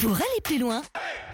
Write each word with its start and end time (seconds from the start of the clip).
Pour 0.00 0.16
aller 0.16 0.40
plus 0.42 0.58
loin, 0.58 0.80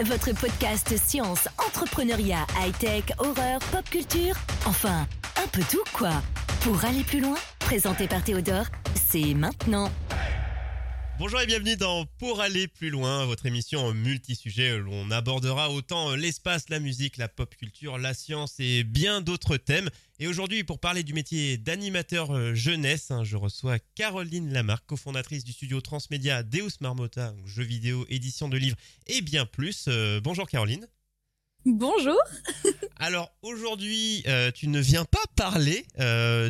votre 0.00 0.32
podcast 0.32 0.96
science, 0.96 1.48
entrepreneuriat, 1.64 2.44
high-tech, 2.60 3.04
horreur, 3.18 3.60
pop 3.70 3.88
culture, 3.88 4.34
enfin, 4.66 5.06
un 5.36 5.46
peu 5.52 5.62
tout 5.70 5.84
quoi. 5.92 6.10
Pour 6.62 6.84
aller 6.84 7.04
plus 7.04 7.20
loin, 7.20 7.36
présenté 7.60 8.08
par 8.08 8.24
Théodore, 8.24 8.66
c'est 8.94 9.34
maintenant. 9.34 9.88
Bonjour 11.18 11.40
et 11.40 11.46
bienvenue 11.46 11.76
dans 11.76 12.04
Pour 12.18 12.42
aller 12.42 12.68
plus 12.68 12.90
loin, 12.90 13.24
votre 13.24 13.46
émission 13.46 13.94
multi-sujets 13.94 14.78
où 14.78 14.92
on 14.92 15.10
abordera 15.10 15.70
autant 15.70 16.14
l'espace, 16.14 16.68
la 16.68 16.78
musique, 16.78 17.16
la 17.16 17.26
pop 17.26 17.54
culture, 17.56 17.96
la 17.96 18.12
science 18.12 18.56
et 18.58 18.84
bien 18.84 19.22
d'autres 19.22 19.56
thèmes. 19.56 19.88
Et 20.18 20.28
aujourd'hui, 20.28 20.62
pour 20.62 20.78
parler 20.78 21.02
du 21.04 21.14
métier 21.14 21.56
d'animateur 21.56 22.36
euh, 22.36 22.52
jeunesse, 22.52 23.10
hein, 23.10 23.24
je 23.24 23.38
reçois 23.38 23.78
Caroline 23.94 24.52
Lamarck, 24.52 24.84
cofondatrice 24.84 25.42
du 25.42 25.52
studio 25.52 25.80
transmédia 25.80 26.42
Deus 26.42 26.72
Marmota, 26.82 27.32
jeux 27.46 27.64
vidéo, 27.64 28.04
édition 28.10 28.50
de 28.50 28.58
livres 28.58 28.76
et 29.06 29.22
bien 29.22 29.46
plus. 29.46 29.86
Euh, 29.88 30.20
bonjour 30.22 30.46
Caroline. 30.46 30.86
Bonjour. 31.64 32.18
Alors 32.96 33.34
aujourd'hui, 33.40 34.22
euh, 34.28 34.50
tu 34.52 34.68
ne 34.68 34.80
viens 34.80 35.06
pas 35.06 35.24
parler 35.34 35.86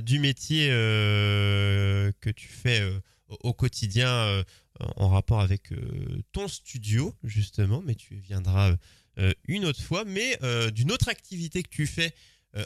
du 0.00 0.18
métier 0.18 0.66
que 0.68 2.30
tu 2.30 2.48
fais 2.48 2.82
au 3.28 3.52
quotidien 3.52 4.08
euh, 4.08 4.86
en 4.96 5.08
rapport 5.08 5.40
avec 5.40 5.72
euh, 5.72 6.22
ton 6.32 6.48
studio, 6.48 7.14
justement, 7.22 7.82
mais 7.84 7.94
tu 7.94 8.16
viendras 8.16 8.76
euh, 9.18 9.32
une 9.48 9.64
autre 9.64 9.82
fois, 9.82 10.04
mais 10.04 10.38
d'une 10.72 10.92
autre 10.92 11.08
activité 11.08 11.62
que 11.62 11.68
tu 11.68 11.86
fais 11.86 12.14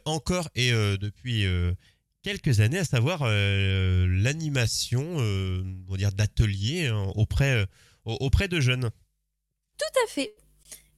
encore 0.04 0.48
et 0.54 0.70
depuis 0.70 1.44
quelques 2.22 2.60
années, 2.60 2.78
à 2.78 2.84
savoir 2.84 3.24
l'animation, 3.24 5.16
on 5.16 5.90
va 5.90 5.96
dire 5.96 6.12
d'ateliers 6.12 6.90
auprès, 7.16 7.66
auprès 8.04 8.46
de 8.46 8.60
jeunes. 8.60 8.90
Tout 9.78 10.00
à 10.04 10.08
fait, 10.08 10.34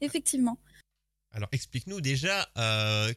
effectivement. 0.03 0.59
Alors 1.31 1.49
explique-nous 1.53 2.03
déjà, 2.03 2.47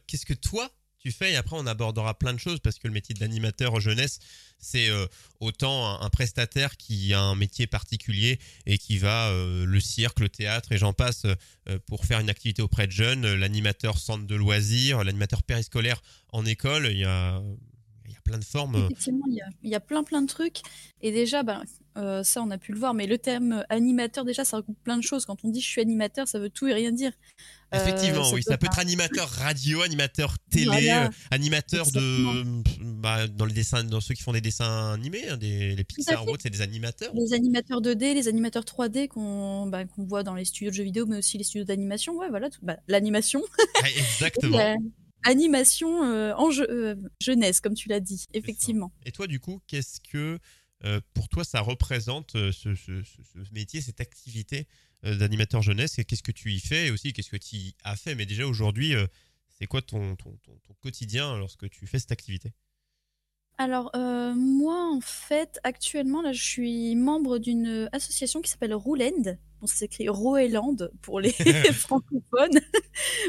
qu'est-ce 0.06 0.24
que 0.24 0.34
toi 0.34 0.70
tu 1.06 1.12
fais 1.12 1.32
et 1.34 1.36
après 1.36 1.56
on 1.56 1.66
abordera 1.68 2.18
plein 2.18 2.34
de 2.34 2.38
choses 2.38 2.58
parce 2.58 2.80
que 2.80 2.88
le 2.88 2.92
métier 2.92 3.14
d'animateur 3.14 3.78
jeunesse 3.78 4.18
c'est 4.58 4.88
euh, 4.88 5.06
autant 5.38 6.00
un, 6.00 6.10
prestataire 6.10 6.76
qui 6.76 7.14
a 7.14 7.20
un 7.20 7.36
métier 7.36 7.68
particulier 7.68 8.40
et 8.64 8.76
qui 8.76 8.98
va 8.98 9.28
euh, 9.28 9.64
le 9.64 9.78
cirque, 9.78 10.18
le 10.18 10.28
théâtre 10.28 10.72
et 10.72 10.78
j'en 10.78 10.92
passe 10.92 11.24
euh, 11.24 11.78
pour 11.86 12.06
faire 12.06 12.18
une 12.18 12.28
activité 12.28 12.60
auprès 12.60 12.88
de 12.88 12.92
jeunes, 12.92 13.34
l'animateur 13.34 13.98
centre 13.98 14.26
de 14.26 14.34
loisirs, 14.34 15.04
l'animateur 15.04 15.44
périscolaire 15.44 16.02
en 16.32 16.44
école, 16.44 16.88
il 16.90 16.98
y 16.98 17.04
a 17.04 17.40
il 18.06 18.12
y 18.12 18.16
a 18.16 18.20
plein 18.24 18.38
de 18.38 18.44
formes. 18.44 18.74
Effectivement, 18.76 19.26
il 19.28 19.34
y 19.34 19.40
a, 19.40 19.46
il 19.62 19.70
y 19.70 19.74
a 19.74 19.80
plein 19.80 20.02
plein 20.02 20.22
de 20.22 20.28
trucs. 20.28 20.60
Et 21.02 21.12
déjà, 21.12 21.42
ben, 21.42 21.62
euh, 21.96 22.22
ça, 22.22 22.42
on 22.42 22.50
a 22.50 22.58
pu 22.58 22.72
le 22.72 22.78
voir, 22.78 22.94
mais 22.94 23.06
le 23.06 23.16
terme 23.16 23.64
animateur, 23.68 24.24
déjà, 24.24 24.44
ça 24.44 24.58
regroupe 24.58 24.78
plein 24.82 24.98
de 24.98 25.02
choses. 25.02 25.24
Quand 25.24 25.44
on 25.44 25.48
dit 25.48 25.60
je 25.60 25.66
suis 25.66 25.80
animateur, 25.80 26.28
ça 26.28 26.38
veut 26.38 26.50
tout 26.50 26.66
et 26.66 26.74
rien 26.74 26.92
dire. 26.92 27.12
Euh, 27.74 27.78
Effectivement, 27.82 28.30
oui, 28.32 28.42
ça 28.42 28.58
peut 28.58 28.66
être 28.66 28.78
animateur 28.78 29.28
radio, 29.28 29.80
animateur 29.82 30.36
télé, 30.50 30.90
euh, 30.90 31.08
animateur 31.30 31.90
de, 31.90 32.44
bah, 32.82 33.26
dans 33.28 33.46
les 33.46 33.54
dessins, 33.54 33.82
dans 33.82 34.00
ceux 34.00 34.14
qui 34.14 34.22
font 34.22 34.32
des 34.32 34.40
dessins 34.40 34.92
animés, 34.92 35.28
hein, 35.28 35.36
des, 35.36 35.74
les 35.74 35.84
Pixar 35.84 36.26
ou 36.28 36.36
c'est 36.38 36.50
des 36.50 36.60
animateurs. 36.60 37.12
Les 37.14 37.32
animateurs 37.32 37.80
2D, 37.80 38.14
les 38.14 38.28
animateurs 38.28 38.64
3D 38.64 39.08
bah, 39.70 39.84
qu'on 39.84 40.04
voit 40.04 40.22
dans 40.22 40.34
les 40.34 40.44
studios 40.44 40.70
de 40.70 40.76
jeux 40.76 40.84
vidéo, 40.84 41.06
mais 41.06 41.16
aussi 41.16 41.38
les 41.38 41.44
studios 41.44 41.64
d'animation. 41.64 42.14
Ouais, 42.16 42.28
voilà, 42.28 42.48
bah, 42.62 42.76
l'animation. 42.88 43.42
exactement. 43.96 44.76
animation 45.24 46.02
en 46.36 46.50
jeunesse, 47.20 47.60
comme 47.60 47.74
tu 47.74 47.88
l'as 47.88 48.00
dit, 48.00 48.26
effectivement. 48.34 48.92
Et 49.06 49.12
toi, 49.12 49.26
du 49.26 49.40
coup, 49.40 49.60
qu'est-ce 49.66 49.98
que 50.12 50.16
euh, 50.18 50.38
pour 51.14 51.28
toi, 51.28 51.44
ça 51.44 51.60
représente 51.60 52.36
euh, 52.36 52.52
ce, 52.52 52.68
métier, 53.52 53.80
cette 53.80 54.00
activité 54.00 54.66
euh, 55.04 55.16
d'animateur 55.16 55.62
jeunesse 55.62 55.98
et 55.98 56.04
qu'est-ce 56.04 56.22
que 56.22 56.32
tu 56.32 56.52
y 56.52 56.60
fais 56.60 56.86
et 56.86 56.90
aussi 56.90 57.12
qu'est-ce 57.12 57.30
que 57.30 57.36
tu 57.36 57.56
y 57.56 57.74
as 57.84 57.96
fait? 57.96 58.14
Mais 58.14 58.26
déjà 58.26 58.46
aujourd'hui, 58.46 58.94
c'est 59.48 59.66
quoi 59.66 59.82
ton, 59.82 60.16
ton, 60.16 60.38
quotidien 60.82 61.36
lorsque 61.38 61.68
tu 61.70 61.86
fais 61.86 61.98
cette 61.98 62.12
activité? 62.12 62.52
Alors 63.58 63.90
moi 63.96 64.90
en 64.94 65.00
fait 65.00 65.58
actuellement 65.64 66.20
là 66.20 66.32
je 66.32 66.42
suis 66.42 66.94
membre 66.94 67.38
d'une 67.38 67.88
association 67.90 68.42
qui 68.42 68.50
s'appelle 68.50 68.74
Roulend. 68.74 69.38
Bon 69.60 69.66
ça 69.66 69.76
s'écrit 69.76 70.10
Roeland 70.10 70.76
pour 71.00 71.20
les 71.20 71.32
francophones 71.72 72.60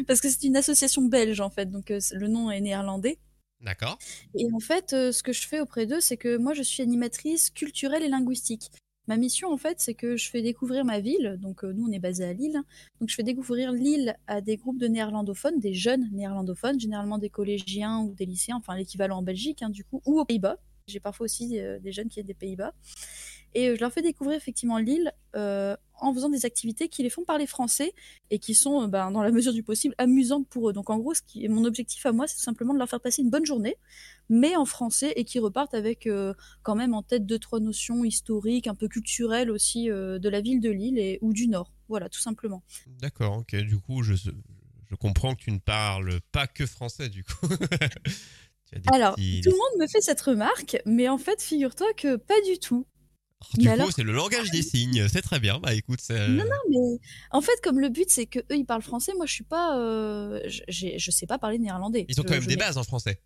parce 0.05 0.19
que 0.19 0.29
c'est 0.29 0.43
une 0.43 0.57
association 0.57 1.03
belge 1.03 1.39
en 1.39 1.49
fait 1.49 1.72
donc 1.72 1.89
le 1.89 2.27
nom 2.27 2.51
est 2.51 2.59
néerlandais. 2.59 3.19
D'accord. 3.62 3.97
Et 4.35 4.45
en 4.53 4.59
fait, 4.59 4.94
euh, 4.94 5.12
ce 5.12 5.23
que 5.23 5.34
je 5.34 5.47
fais 5.47 5.59
auprès 5.59 5.85
d'eux, 5.85 6.00
c'est 6.00 6.18
que 6.18 6.38
moi, 6.38 6.53
je 6.53 6.62
suis 6.62 6.84
animatrice 6.84 7.50
culturelle 7.50 8.03
et 8.03 8.07
linguistique. 8.07 8.72
Ma 9.07 9.18
mission, 9.18 9.51
en 9.51 9.57
fait, 9.57 9.79
c'est 9.79 9.94
que 9.94 10.18
je 10.18 10.29
fais 10.29 10.41
découvrir 10.41 10.84
ma 10.84 11.00
ville. 11.00 11.38
Donc, 11.40 11.63
euh, 11.63 11.72
nous, 11.73 11.88
on 11.88 11.91
est 11.91 12.00
basé 12.00 12.25
à 12.25 12.34
Lille. 12.34 12.62
Donc, 13.00 13.09
je 13.09 13.16
fais 13.16 13.23
découvrir 13.23 13.72
Lille 13.72 14.16
à 14.28 14.41
des 14.41 14.57
groupes 14.57 14.78
de 14.78 14.88
néerlandophones, 14.88 15.59
des 15.59 15.73
jeunes 15.73 16.09
néerlandophones, 16.12 16.79
généralement 16.79 17.17
des 17.17 17.29
collégiens 17.29 18.00
ou 18.01 18.13
des 18.13 18.25
lycéens, 18.25 18.57
enfin 18.57 18.75
l'équivalent 18.75 19.17
en 19.19 19.23
Belgique, 19.23 19.63
hein, 19.63 19.69
du 19.69 19.84
coup, 19.84 20.01
ou 20.06 20.19
aux 20.19 20.25
Pays-Bas. 20.25 20.57
J'ai 20.88 21.00
parfois 21.00 21.25
aussi 21.25 21.59
euh, 21.59 21.79
des 21.79 21.91
jeunes 21.91 22.09
qui 22.09 22.16
viennent 22.16 22.28
des 22.28 22.34
Pays-Bas. 22.34 22.73
Et 23.57 23.75
je 23.75 23.79
leur 23.79 23.91
fais 23.91 24.01
découvrir 24.01 24.38
effectivement 24.38 24.78
Lille 24.78 25.12
en 26.00 26.13
faisant 26.13 26.29
des 26.29 26.45
activités 26.45 26.90
qui 26.90 27.03
les 27.03 27.09
font 27.09 27.23
parler 27.23 27.47
français 27.47 27.94
et 28.29 28.40
qui 28.40 28.53
sont, 28.53 28.84
euh, 28.84 28.88
ben, 28.88 29.12
dans 29.12 29.23
la 29.23 29.31
mesure 29.31 29.53
du 29.53 29.63
possible, 29.63 29.95
amusantes 29.97 30.47
pour 30.47 30.69
eux. 30.69 30.73
Donc 30.73 30.90
en 30.90 30.97
gros, 30.97 31.13
ce 31.13 31.22
qui 31.22 31.45
est 31.45 31.47
mon 31.47 31.66
objectif 31.66 32.06
à 32.06 32.12
moi, 32.12 32.28
c'est 32.28 32.35
tout 32.35 32.41
simplement 32.44 32.73
de 32.73 32.79
leur 32.79 32.90
faire 32.90 33.01
passer 33.01 33.22
une 33.22 33.29
bonne 33.29 33.46
journée, 33.46 33.78
mais 34.29 34.56
en 34.56 34.66
français, 34.66 35.13
et 35.16 35.23
qui 35.23 35.40
repartent 35.40 35.73
avec 35.73 36.07
euh, 36.07 36.34
quand 36.63 36.75
même 36.75 36.94
en 36.94 37.03
tête 37.03 37.25
deux, 37.25 37.40
trois 37.40 37.59
notions 37.59 38.03
historiques, 38.03 38.67
un 38.67 38.75
peu 38.75 38.88
culturelles 38.88 39.51
aussi 39.51 39.90
euh, 39.90 40.19
de 40.19 40.29
la 40.29 40.41
ville 40.41 40.59
de 40.59 40.69
Lille 40.69 41.00
et, 41.00 41.19
ou 41.22 41.34
du 41.34 41.47
Nord. 41.47 41.72
Voilà, 41.90 42.09
tout 42.09 42.19
simplement. 42.19 42.63
D'accord, 43.00 43.38
ok. 43.38 43.56
Du 43.56 43.79
coup, 43.79 44.03
je, 44.03 44.13
je 44.13 44.96
comprends 44.96 45.35
que 45.35 45.41
tu 45.41 45.51
ne 45.51 45.59
parles 45.59 46.19
pas 46.31 46.47
que 46.47 46.66
français, 46.66 47.09
du 47.09 47.23
coup. 47.23 47.47
Alors, 48.91 49.16
tout 49.16 49.22
le 49.22 49.51
monde 49.51 49.81
me 49.81 49.88
fait 49.88 50.01
cette 50.01 50.19
remarque, 50.19 50.78
mais 50.85 51.07
en 51.07 51.17
fait, 51.17 51.41
figure-toi 51.41 51.88
que 51.96 52.17
pas 52.17 52.40
du 52.46 52.59
tout. 52.59 52.85
Du 53.53 53.69
coup, 53.69 53.91
c'est 53.95 54.03
le 54.03 54.13
langage 54.13 54.51
des 54.51 54.61
signes. 54.61 55.07
C'est 55.07 55.21
très 55.21 55.39
bien. 55.39 55.59
Bah 55.59 55.73
écoute, 55.73 55.99
c'est. 56.01 56.27
Non, 56.27 56.43
non, 56.43 56.59
mais 56.69 56.99
en 57.31 57.41
fait, 57.41 57.59
comme 57.61 57.79
le 57.79 57.89
but, 57.89 58.09
c'est 58.09 58.25
que 58.25 58.39
eux, 58.39 58.57
ils 58.57 58.65
parlent 58.65 58.81
français. 58.81 59.13
Moi, 59.15 59.25
je 59.25 59.33
suis 59.33 59.43
pas. 59.43 59.77
Euh... 59.77 60.41
Je, 60.67 60.97
je 60.97 61.11
sais 61.11 61.27
pas 61.27 61.37
parler 61.37 61.59
néerlandais. 61.59 62.05
Ils 62.09 62.19
ont 62.19 62.23
quand 62.23 62.33
même 62.33 62.45
des 62.45 62.57
bases 62.57 62.77
en 62.77 62.83
français. 62.83 63.21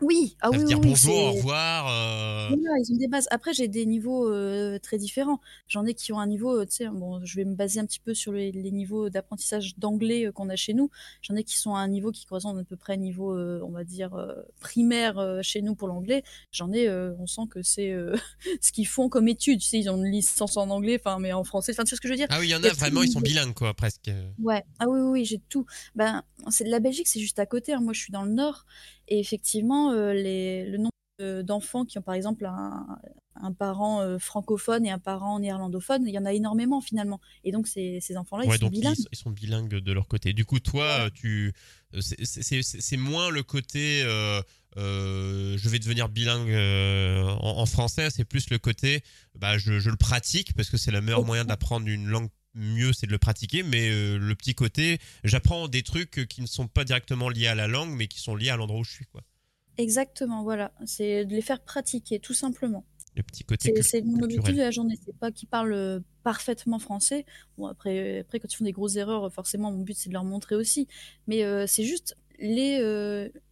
Oui, 0.00 0.36
ah 0.40 0.46
ça 0.46 0.50
oui, 0.50 0.58
veut 0.58 0.64
dire 0.64 0.80
oui, 0.80 0.88
bonjour, 0.88 1.14
au 1.14 1.32
revoir. 1.34 1.86
Euh... 1.88 2.48
ils 2.50 2.92
ont 2.92 2.96
des 2.96 3.06
bases. 3.06 3.28
Après, 3.30 3.54
j'ai 3.54 3.68
des 3.68 3.86
niveaux 3.86 4.28
euh, 4.28 4.76
très 4.80 4.98
différents. 4.98 5.40
J'en 5.68 5.86
ai 5.86 5.94
qui 5.94 6.12
ont 6.12 6.18
un 6.18 6.26
niveau, 6.26 6.52
euh, 6.52 6.66
tu 6.66 6.76
sais, 6.76 6.88
bon, 6.88 7.24
je 7.24 7.36
vais 7.36 7.44
me 7.44 7.54
baser 7.54 7.78
un 7.78 7.86
petit 7.86 8.00
peu 8.00 8.12
sur 8.12 8.32
les, 8.32 8.50
les 8.50 8.72
niveaux 8.72 9.08
d'apprentissage 9.08 9.78
d'anglais 9.78 10.26
euh, 10.26 10.32
qu'on 10.32 10.48
a 10.48 10.56
chez 10.56 10.74
nous. 10.74 10.90
J'en 11.22 11.36
ai 11.36 11.44
qui 11.44 11.56
sont 11.56 11.76
à 11.76 11.78
un 11.78 11.86
niveau 11.86 12.10
qui 12.10 12.26
correspond 12.26 12.56
à 12.56 12.64
peu 12.64 12.76
près 12.76 12.94
à 12.94 12.96
un 12.96 12.98
niveau, 12.98 13.38
on 13.38 13.70
va 13.70 13.84
dire, 13.84 14.10
primaire 14.58 15.38
chez 15.42 15.62
nous 15.62 15.76
pour 15.76 15.86
l'anglais. 15.86 16.24
J'en 16.50 16.72
ai, 16.72 16.90
on 16.90 17.28
sent 17.28 17.42
que 17.48 17.62
c'est 17.62 17.94
ce 18.60 18.72
qu'ils 18.72 18.88
font 18.88 19.08
comme 19.08 19.28
études. 19.28 19.60
Tu 19.60 19.68
sais, 19.68 19.78
ils 19.78 19.88
ont 19.90 19.96
une 19.96 20.10
licence 20.10 20.56
en 20.56 20.70
anglais, 20.70 21.00
enfin, 21.00 21.20
mais 21.20 21.32
en 21.32 21.44
français. 21.44 21.70
Enfin, 21.72 21.84
tu 21.84 21.90
sais 21.90 21.96
ce 21.96 22.00
que 22.00 22.08
je 22.08 22.14
veux 22.14 22.18
dire? 22.18 22.26
Ah 22.30 22.40
oui, 22.40 22.48
il 22.48 22.50
y 22.50 22.54
en 22.56 22.64
a 22.64 22.68
vraiment, 22.70 23.04
ils 23.04 23.12
sont 23.12 23.20
bilingues, 23.20 23.54
quoi, 23.54 23.74
presque. 23.74 24.10
Ouais. 24.42 24.64
Ah 24.80 24.88
oui, 24.88 24.98
oui, 25.00 25.10
oui 25.10 25.24
j'ai 25.24 25.38
tout. 25.48 25.66
Ben, 25.94 26.24
c'est 26.50 26.64
la 26.64 26.80
Belgique, 26.80 27.06
c'est 27.06 27.20
juste 27.20 27.38
à 27.38 27.46
côté. 27.46 27.72
Hein. 27.74 27.80
Moi, 27.80 27.92
je 27.92 28.00
suis 28.00 28.12
dans 28.12 28.24
le 28.24 28.32
nord. 28.32 28.66
Et 29.08 29.18
effectivement, 29.18 29.90
euh, 29.90 30.12
les, 30.12 30.64
le 30.66 30.78
nombre 30.78 30.90
d'enfants 31.42 31.84
qui 31.84 31.98
ont 31.98 32.02
par 32.02 32.14
exemple 32.14 32.44
un, 32.44 32.86
un 33.36 33.52
parent 33.52 34.00
euh, 34.00 34.18
francophone 34.18 34.84
et 34.86 34.90
un 34.90 34.98
parent 34.98 35.38
néerlandophone, 35.38 36.04
il 36.06 36.14
y 36.14 36.18
en 36.18 36.24
a 36.24 36.32
énormément 36.32 36.80
finalement. 36.80 37.20
Et 37.44 37.52
donc 37.52 37.68
ces, 37.68 37.98
ces 38.00 38.16
enfants-là, 38.16 38.44
ils 38.46 38.58
sont 38.58 38.68
bilingues. 38.68 38.96
Ils, 39.12 39.16
sont 39.16 39.30
bilingues 39.30 39.68
de 39.68 39.92
leur 39.92 40.08
côté. 40.08 40.32
Du 40.32 40.44
coup, 40.44 40.58
toi, 40.58 41.08
tu, 41.14 41.52
euh, 41.94 42.00
c'est 42.00 42.96
moins 42.96 43.30
le 43.30 43.42
côté 43.42 44.02
euh, 44.04 44.42
je 44.76 45.68
vais 45.68 45.78
devenir 45.78 46.08
bilingue 46.08 46.50
en, 46.50 47.58
en, 47.58 47.66
français, 47.66 48.10
c'est 48.10 48.24
plus 48.24 48.50
le 48.50 48.58
côté 48.58 49.04
bah, 49.36 49.56
je, 49.56 49.78
je, 49.78 49.88
le 49.88 49.96
pratique 49.96 50.52
parce 50.54 50.68
que 50.68 50.76
c'est 50.76 50.90
le 50.90 51.00
meilleur 51.00 51.24
moyen 51.24 51.44
d'apprendre 51.44 51.86
une 51.86 52.08
langue 52.08 52.28
mieux 52.54 52.92
c'est 52.92 53.06
de 53.06 53.12
le 53.12 53.18
pratiquer, 53.18 53.62
mais 53.62 53.90
euh, 53.90 54.18
le 54.18 54.34
petit 54.34 54.54
côté, 54.54 54.98
j'apprends 55.24 55.68
des 55.68 55.82
trucs 55.82 56.26
qui 56.28 56.40
ne 56.40 56.46
sont 56.46 56.68
pas 56.68 56.84
directement 56.84 57.28
liés 57.28 57.46
à 57.46 57.54
la 57.54 57.66
langue, 57.66 57.90
mais 57.90 58.06
qui 58.06 58.20
sont 58.20 58.36
liés 58.36 58.50
à 58.50 58.56
l'endroit 58.56 58.80
où 58.80 58.84
je 58.84 58.92
suis. 58.92 59.06
Quoi. 59.06 59.22
Exactement, 59.78 60.42
voilà. 60.42 60.72
C'est 60.86 61.24
de 61.24 61.34
les 61.34 61.42
faire 61.42 61.60
pratiquer, 61.60 62.20
tout 62.20 62.34
simplement. 62.34 62.84
Le 63.16 63.22
petit 63.22 63.44
côté 63.44 63.72
C'est 63.82 64.02
mon 64.02 64.20
objectif 64.22 64.54
de 64.54 64.60
la 64.60 64.72
journée. 64.72 64.98
C'est 65.04 65.16
pas 65.16 65.30
qu'ils 65.30 65.48
parlent 65.48 65.72
euh, 65.72 66.00
parfaitement 66.24 66.80
français. 66.80 67.24
Bon, 67.58 67.66
après, 67.66 68.20
après, 68.20 68.40
quand 68.40 68.52
ils 68.52 68.56
font 68.56 68.64
des 68.64 68.72
grosses 68.72 68.96
erreurs, 68.96 69.32
forcément, 69.32 69.70
mon 69.70 69.82
but, 69.82 69.96
c'est 69.96 70.08
de 70.08 70.14
leur 70.14 70.24
montrer 70.24 70.56
aussi. 70.56 70.88
Mais 71.28 71.44
euh, 71.44 71.66
c'est 71.68 71.84
juste 71.84 72.16
les, 72.40 72.80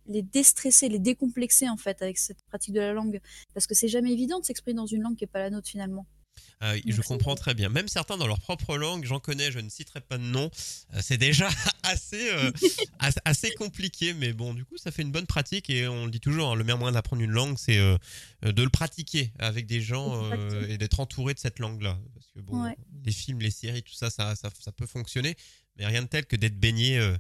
les 0.07 0.23
déstresser, 0.23 0.89
les 0.89 0.99
décomplexer, 0.99 1.69
en 1.69 1.77
fait, 1.77 2.03
avec 2.03 2.19
cette 2.19 2.43
pratique 2.49 2.75
de 2.75 2.81
la 2.81 2.93
langue. 2.93 3.21
Parce 3.55 3.69
que 3.69 3.75
c'est 3.75 3.89
jamais 3.89 4.13
évident 4.13 4.41
de 4.41 4.45
s'exprimer 4.45 4.75
dans 4.75 4.87
une 4.87 5.03
langue 5.03 5.17
qui 5.17 5.23
n'est 5.23 5.29
pas 5.29 5.39
la 5.39 5.51
nôtre, 5.51 5.69
finalement. 5.69 6.07
Ah 6.65 6.75
je 6.87 7.03
comprends 7.03 7.35
très 7.35 7.55
bien. 7.55 7.69
Même 7.69 7.89
certains 7.89 8.17
dans 8.17 8.29
leur 8.29 8.39
propre 8.39 8.77
langue, 8.77 9.05
j'en 9.05 9.19
connais, 9.19 9.51
je 9.51 9.59
ne 9.59 9.69
citerai 9.69 10.01
pas 10.01 10.17
de 10.17 10.23
nom. 10.23 10.49
Euh, 10.95 11.01
c'est 11.03 11.17
déjà 11.19 11.49
assez, 11.83 12.31
euh, 12.31 12.53
assez 13.25 13.51
compliqué, 13.55 14.15
mais 14.15 14.33
bon, 14.33 14.55
du 14.55 14.65
coup, 14.65 14.77
ça 14.77 14.93
fait 14.93 15.03
une 15.03 15.11
bonne 15.11 15.27
pratique 15.27 15.69
et 15.71 15.89
on 15.89 16.05
le 16.05 16.11
dit 16.13 16.21
toujours, 16.21 16.53
hein, 16.53 16.55
le 16.55 16.63
meilleur 16.63 16.79
moyen 16.79 16.93
d'apprendre 16.93 17.21
une 17.23 17.33
langue, 17.33 17.59
c'est 17.59 17.79
euh, 17.79 17.97
de 18.43 18.63
le 18.63 18.69
pratiquer 18.71 19.33
avec 19.41 19.67
des 19.67 19.81
gens 19.81 20.31
et 20.69 20.79
d'être 20.79 21.01
entouré 21.01 21.35
de 21.35 21.41
cette 21.41 21.59
langue-là. 21.59 21.99
Parce 22.15 22.29
que 22.29 22.41
bon, 22.41 22.73
les 23.05 23.13
films, 23.13 23.41
les 23.41 23.51
séries, 23.51 23.83
tout 23.83 23.95
ça, 23.95 24.09
ça, 24.11 24.37
ça, 24.37 24.49
ça 24.61 24.71
peut 24.71 24.87
fonctionner, 24.87 25.35
mais 25.77 25.87
rien 25.87 26.03
de 26.03 26.07
tel 26.09 26.27
que 26.27 26.37
d'être 26.37 26.59
baigné 26.61 26.97
euh, 26.99 27.17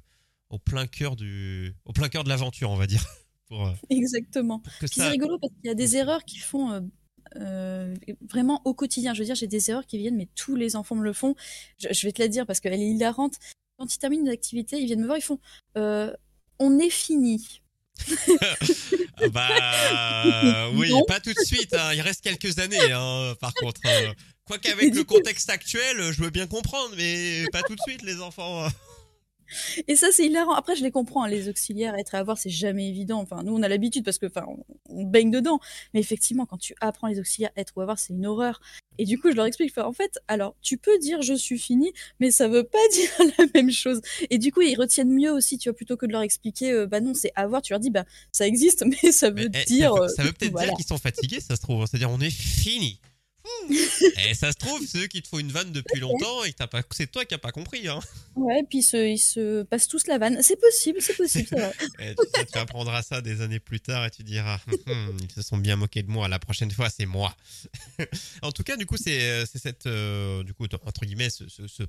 au 0.51 0.59
plein 0.59 0.87
cœur 0.87 1.17
du, 1.17 1.75
au 1.85 1.93
plein 1.93 2.09
cœur 2.09 2.23
de 2.23 2.29
l'aventure, 2.29 2.71
on 2.71 2.77
va 2.77 2.87
dire. 2.87 3.05
Pour, 3.49 3.67
euh, 3.67 3.73
Exactement. 3.91 4.61
pour 4.61 4.73
que 4.79 4.87
Puis 4.87 4.95
ça- 4.95 5.03
c'est 5.05 5.11
rigolo 5.11 5.39
parce 5.39 5.53
qu'il 5.55 5.67
y 5.67 5.71
a 5.71 5.75
des 5.75 5.97
erreurs 5.97 6.25
qui 6.25 6.39
font 6.39 6.89
euh, 7.37 7.95
vraiment 8.31 8.61
au 8.65 8.75
quotidien. 8.75 9.15
Je 9.15 9.21
veux 9.21 9.25
dire, 9.25 9.35
j'ai 9.35 9.47
des 9.47 9.71
erreurs 9.71 9.87
qui 9.87 9.99
viennent, 9.99 10.17
mais 10.17 10.29
tous 10.35 10.57
les 10.57 10.77
enfants 10.77 10.95
me 10.97 11.05
le 11.05 11.13
font. 11.13 11.35
Je, 11.79 11.89
je 11.93 12.07
vais 12.07 12.13
te 12.13 12.21
la 12.23 12.29
dire 12.29 12.47
parce 12.47 12.61
qu'elle 12.61 12.75
est 12.75 12.79
hilarante. 12.81 13.35
Quand 13.79 13.93
ils 13.93 13.99
terminent 13.99 14.23
une 14.25 14.29
activité, 14.31 14.79
ils 14.79 14.87
viennent 14.87 15.01
me 15.01 15.07
voir, 15.07 15.19
ils 15.19 15.23
font 15.23 15.39
euh, 15.77 16.13
On 16.59 16.79
est 16.79 16.91
fini. 16.91 17.61
Ah 19.17 19.29
bah 19.31 20.71
oui, 20.75 20.91
Non. 20.91 21.05
pas 21.05 21.21
tout 21.21 21.33
de 21.33 21.45
suite. 21.45 21.75
hein, 21.75 21.93
Il 21.95 22.01
reste 22.01 22.23
quelques 22.23 22.59
années, 22.59 22.93
hein, 22.93 23.35
par 23.41 23.53
contre. 23.55 23.81
euh. 23.87 24.13
Quoi 24.45 24.59
qu'avec 24.59 24.95
le 24.95 25.05
contexte 25.05 25.51
actuel, 25.51 26.13
je 26.13 26.23
veux 26.23 26.31
bien 26.31 26.47
comprendre, 26.47 26.95
mais 26.97 27.45
pas 27.53 27.63
tout 27.63 27.75
de 27.75 27.81
suite, 27.87 28.03
les 28.03 28.21
enfants. 28.21 28.67
Et 29.89 29.97
ça, 29.97 30.09
c'est 30.13 30.27
hilarant. 30.27 30.53
Après, 30.55 30.77
je 30.77 30.83
les 30.83 30.91
comprends. 30.91 31.25
hein, 31.25 31.29
les 31.29 31.49
auxiliaires, 31.49 31.95
être 31.97 32.15
à 32.15 32.23
voir, 32.23 32.39
c'est 32.39 32.51
jamais 32.51 32.89
évident. 32.89 33.21
Enfin, 33.21 33.43
nous, 33.43 33.55
on 33.55 33.63
a 33.63 33.69
l'habitude 33.69 34.05
parce 34.05 34.19
que, 34.19 34.27
enfin, 34.27 34.45
on, 34.49 34.65
on 34.89 35.05
baigne 35.05 35.31
dedans. 35.31 35.61
Mais 35.95 36.01
effectivement, 36.01 36.47
quand 36.47 36.59
tu 36.59 36.75
apprends 36.81 37.09
les 37.09 37.19
auxiliaires, 37.21 37.51
être 37.57 37.73
ou 37.77 37.81
à 37.81 37.85
voir, 37.85 37.99
c'est 37.99 38.13
une 38.13 38.27
horreur. 38.27 38.61
Et 38.99 39.05
du 39.05 39.19
coup, 39.19 39.31
je 39.31 39.37
leur 39.37 39.47
explique. 39.47 39.77
En 39.79 39.93
fait, 39.93 40.19
alors, 40.29 40.55
tu 40.61 40.77
peux 40.77 40.99
dire 40.99 41.23
je 41.23 41.35
suis 41.35 41.59
fini, 41.59 41.93
mais 42.21 42.31
ça 42.31 42.49
veut 42.49 42.65
pas 42.65 42.79
dire 42.93 43.11
la 43.39 43.47
même 43.55 43.71
chose. 43.71 44.01
Et 44.31 44.39
du 44.39 44.53
coup, 44.53 44.61
ils 44.61 44.77
retiennent 44.77 45.13
mieux 45.13 45.33
aussi, 45.33 45.59
tu 45.59 45.69
vois, 45.69 45.77
plutôt 45.77 45.97
que 45.97 46.07
de 46.07 46.13
leur 46.13 46.23
expliquer, 46.23 46.73
euh, 46.73 46.87
bah 46.87 47.01
non, 47.01 47.15
c'est 47.15 47.33
avoir. 47.35 47.63
Tu 47.63 47.73
leur 47.73 47.81
dis, 47.81 47.91
bah, 47.91 48.05
ça 48.33 48.47
existe, 48.47 48.85
mais 49.03 49.13
ça 49.13 49.31
veut 49.31 49.49
Mais, 49.53 49.63
eh, 49.63 49.65
dire. 49.65 49.93
ça 49.95 50.01
veut, 50.01 50.07
euh, 50.07 50.25
veut 50.25 50.33
peut-être 50.33 50.53
voilà. 50.53 50.69
dire 50.69 50.77
qu'ils 50.77 50.87
sont 50.87 50.99
fatigués, 50.99 51.41
ça 51.41 51.57
se 51.57 51.63
trouve. 51.63 51.87
C'est-à-dire, 51.87 52.11
on 52.11 52.21
est 52.21 52.31
fini. 52.31 53.01
Ouh. 53.45 53.73
Et 54.29 54.35
ça 54.35 54.53
se 54.53 54.57
trouve, 54.57 54.85
c'est 54.87 54.99
eux 54.99 55.07
qui 55.07 55.21
te 55.23 55.29
font 55.29 55.39
une 55.39 55.51
vanne 55.51 55.73
depuis 55.73 56.01
longtemps 56.01 56.45
et 56.45 56.53
que 56.53 56.57
t'as 56.59 56.67
pas, 56.69 56.83
c'est 56.93 57.11
toi 57.11 57.25
qui 57.25 57.35
n'as 57.35 57.39
pas 57.39 57.51
compris. 57.53 57.89
Hein. 57.89 57.99
Ouais, 58.37 58.63
puis 58.69 58.79
ils 58.79 58.83
se, 58.83 58.97
ils 59.09 59.19
se 59.19 59.63
passent 59.65 59.89
tous 59.89 60.07
la 60.07 60.19
vanne. 60.19 60.43
C'est 60.43 60.61
possible, 60.61 61.01
c'est 61.03 61.17
possible. 61.17 61.49
Et 61.99 62.15
tu, 62.15 62.59
apprendras 62.59 63.03
ça 63.03 63.21
des 63.21 63.41
années 63.41 63.61
plus 63.61 63.81
tard 63.81 64.05
et 64.07 64.11
tu 64.11 64.23
diras 64.23 64.61
Hum, 64.87 65.17
ils 65.23 65.31
se 65.31 65.43
sont 65.43 65.57
bien 65.59 65.77
moqués 65.77 66.03
de 66.03 66.11
moi. 66.11 66.29
La 66.29 66.39
prochaine 66.39 66.71
fois, 66.71 66.89
c'est 66.91 67.07
moi. 67.07 67.37
en 68.43 68.53
tout 68.53 68.63
cas, 68.63 68.77
du 68.77 68.87
coup, 68.87 68.97
c'est 68.97 69.45
c'est 69.47 69.59
cette 69.59 69.87
euh, 69.87 70.43
du 70.45 70.55
coup 70.55 70.67
entre 70.85 71.05
guillemets 71.05 71.31
ce, 71.31 71.49
ce- 71.49 71.67
ce 71.67 71.83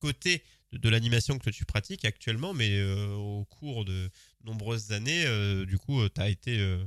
côté 0.00 0.42
de, 0.72 0.78
de 0.78 0.88
l'animation 0.90 1.38
que 1.38 1.50
tu 1.50 1.64
pratiques 1.64 2.04
actuellement, 2.04 2.52
mais 2.52 2.70
euh, 2.78 3.14
au 3.14 3.44
cours 3.46 3.84
de 3.84 4.10
nombreuses 4.44 4.92
années, 4.92 5.24
euh, 5.26 5.64
du 5.64 5.78
coup, 5.78 6.06
tu 6.08 6.20
as 6.20 6.28
été 6.28 6.58
euh, 6.58 6.84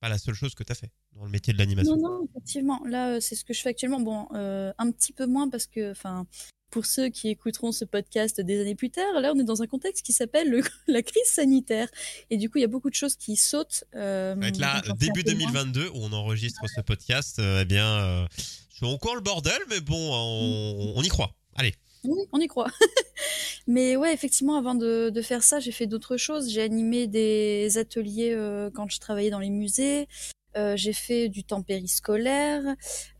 pas 0.00 0.08
la 0.08 0.18
seule 0.18 0.34
chose 0.34 0.54
que 0.54 0.64
tu 0.64 0.72
as 0.72 0.74
fait 0.74 0.90
dans 1.16 1.24
le 1.24 1.30
métier 1.30 1.52
de 1.52 1.58
l'animation. 1.58 1.96
Non, 1.96 2.02
non, 2.20 2.28
effectivement. 2.30 2.80
Là, 2.86 3.14
euh, 3.14 3.20
c'est 3.20 3.34
ce 3.34 3.44
que 3.44 3.52
je 3.54 3.60
fais 3.60 3.70
actuellement. 3.70 4.00
Bon, 4.00 4.28
euh, 4.34 4.72
un 4.78 4.90
petit 4.90 5.12
peu 5.12 5.26
moins 5.26 5.48
parce 5.48 5.66
que, 5.66 5.90
enfin, 5.90 6.26
pour 6.70 6.84
ceux 6.84 7.08
qui 7.08 7.28
écouteront 7.28 7.72
ce 7.72 7.84
podcast 7.84 8.40
des 8.40 8.60
années 8.60 8.74
plus 8.74 8.90
tard, 8.90 9.20
là, 9.20 9.32
on 9.34 9.38
est 9.38 9.44
dans 9.44 9.62
un 9.62 9.66
contexte 9.66 10.04
qui 10.04 10.12
s'appelle 10.12 10.50
le- 10.50 10.62
la 10.88 11.02
crise 11.02 11.26
sanitaire. 11.26 11.88
Et 12.30 12.36
du 12.36 12.50
coup, 12.50 12.58
il 12.58 12.62
y 12.62 12.64
a 12.64 12.68
beaucoup 12.68 12.90
de 12.90 12.94
choses 12.94 13.16
qui 13.16 13.36
sautent. 13.36 13.84
euh, 13.94 14.34
là, 14.58 14.82
début 14.98 15.20
un 15.20 15.24
peu 15.24 15.34
moins. 15.34 15.52
2022, 15.52 15.88
où 15.88 15.92
on 15.94 16.12
enregistre 16.12 16.60
ce 16.74 16.80
podcast, 16.80 17.38
euh, 17.38 17.60
eh 17.62 17.64
bien, 17.64 18.26
c'est 18.36 18.84
encore 18.86 19.14
le 19.14 19.22
bordel, 19.22 19.58
mais 19.70 19.80
bon, 19.80 19.96
on, 19.96 20.92
on 20.96 21.02
y 21.02 21.08
croit. 21.08 21.32
Allez. 21.54 21.74
Oui, 22.04 22.20
on 22.32 22.38
y 22.40 22.46
croit. 22.46 22.70
Mais 23.66 23.96
ouais, 23.96 24.14
effectivement, 24.14 24.56
avant 24.56 24.74
de, 24.76 25.10
de 25.10 25.22
faire 25.22 25.42
ça, 25.42 25.58
j'ai 25.58 25.72
fait 25.72 25.86
d'autres 25.86 26.16
choses. 26.16 26.50
J'ai 26.50 26.62
animé 26.62 27.06
des 27.08 27.78
ateliers 27.78 28.32
euh, 28.32 28.70
quand 28.72 28.88
je 28.88 29.00
travaillais 29.00 29.30
dans 29.30 29.40
les 29.40 29.50
musées. 29.50 30.06
Euh, 30.56 30.76
j'ai 30.76 30.92
fait 30.92 31.28
du 31.28 31.44
temps 31.44 31.62
périscolaire 31.62 32.62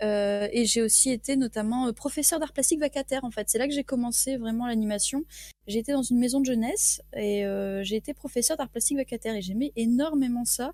euh, 0.03 0.49
et 0.53 0.65
j'ai 0.65 0.83
aussi 0.83 1.11
été 1.11 1.37
notamment 1.37 1.89
euh, 1.89 1.93
professeur 1.93 2.41
d'art 2.41 2.53
plastique 2.53 2.81
vacataire. 2.81 3.25
En 3.25 3.31
fait, 3.31 3.49
c'est 3.49 3.59
là 3.59 3.67
que 3.67 3.75
j'ai 3.75 3.85
commencé 3.85 4.37
vraiment 4.37 4.67
l'animation. 4.67 5.25
J'ai 5.67 5.79
été 5.79 5.93
dans 5.93 6.03
une 6.03 6.19
maison 6.19 6.41
de 6.41 6.47
jeunesse 6.47 7.03
et 7.15 7.45
j'ai 7.83 7.97
été 7.97 8.15
professeur 8.15 8.57
d'art 8.57 8.69
plastique 8.69 8.97
vacataire 8.97 9.35
et 9.35 9.43
j'aimais 9.43 9.73
énormément 9.77 10.45
ça. 10.45 10.73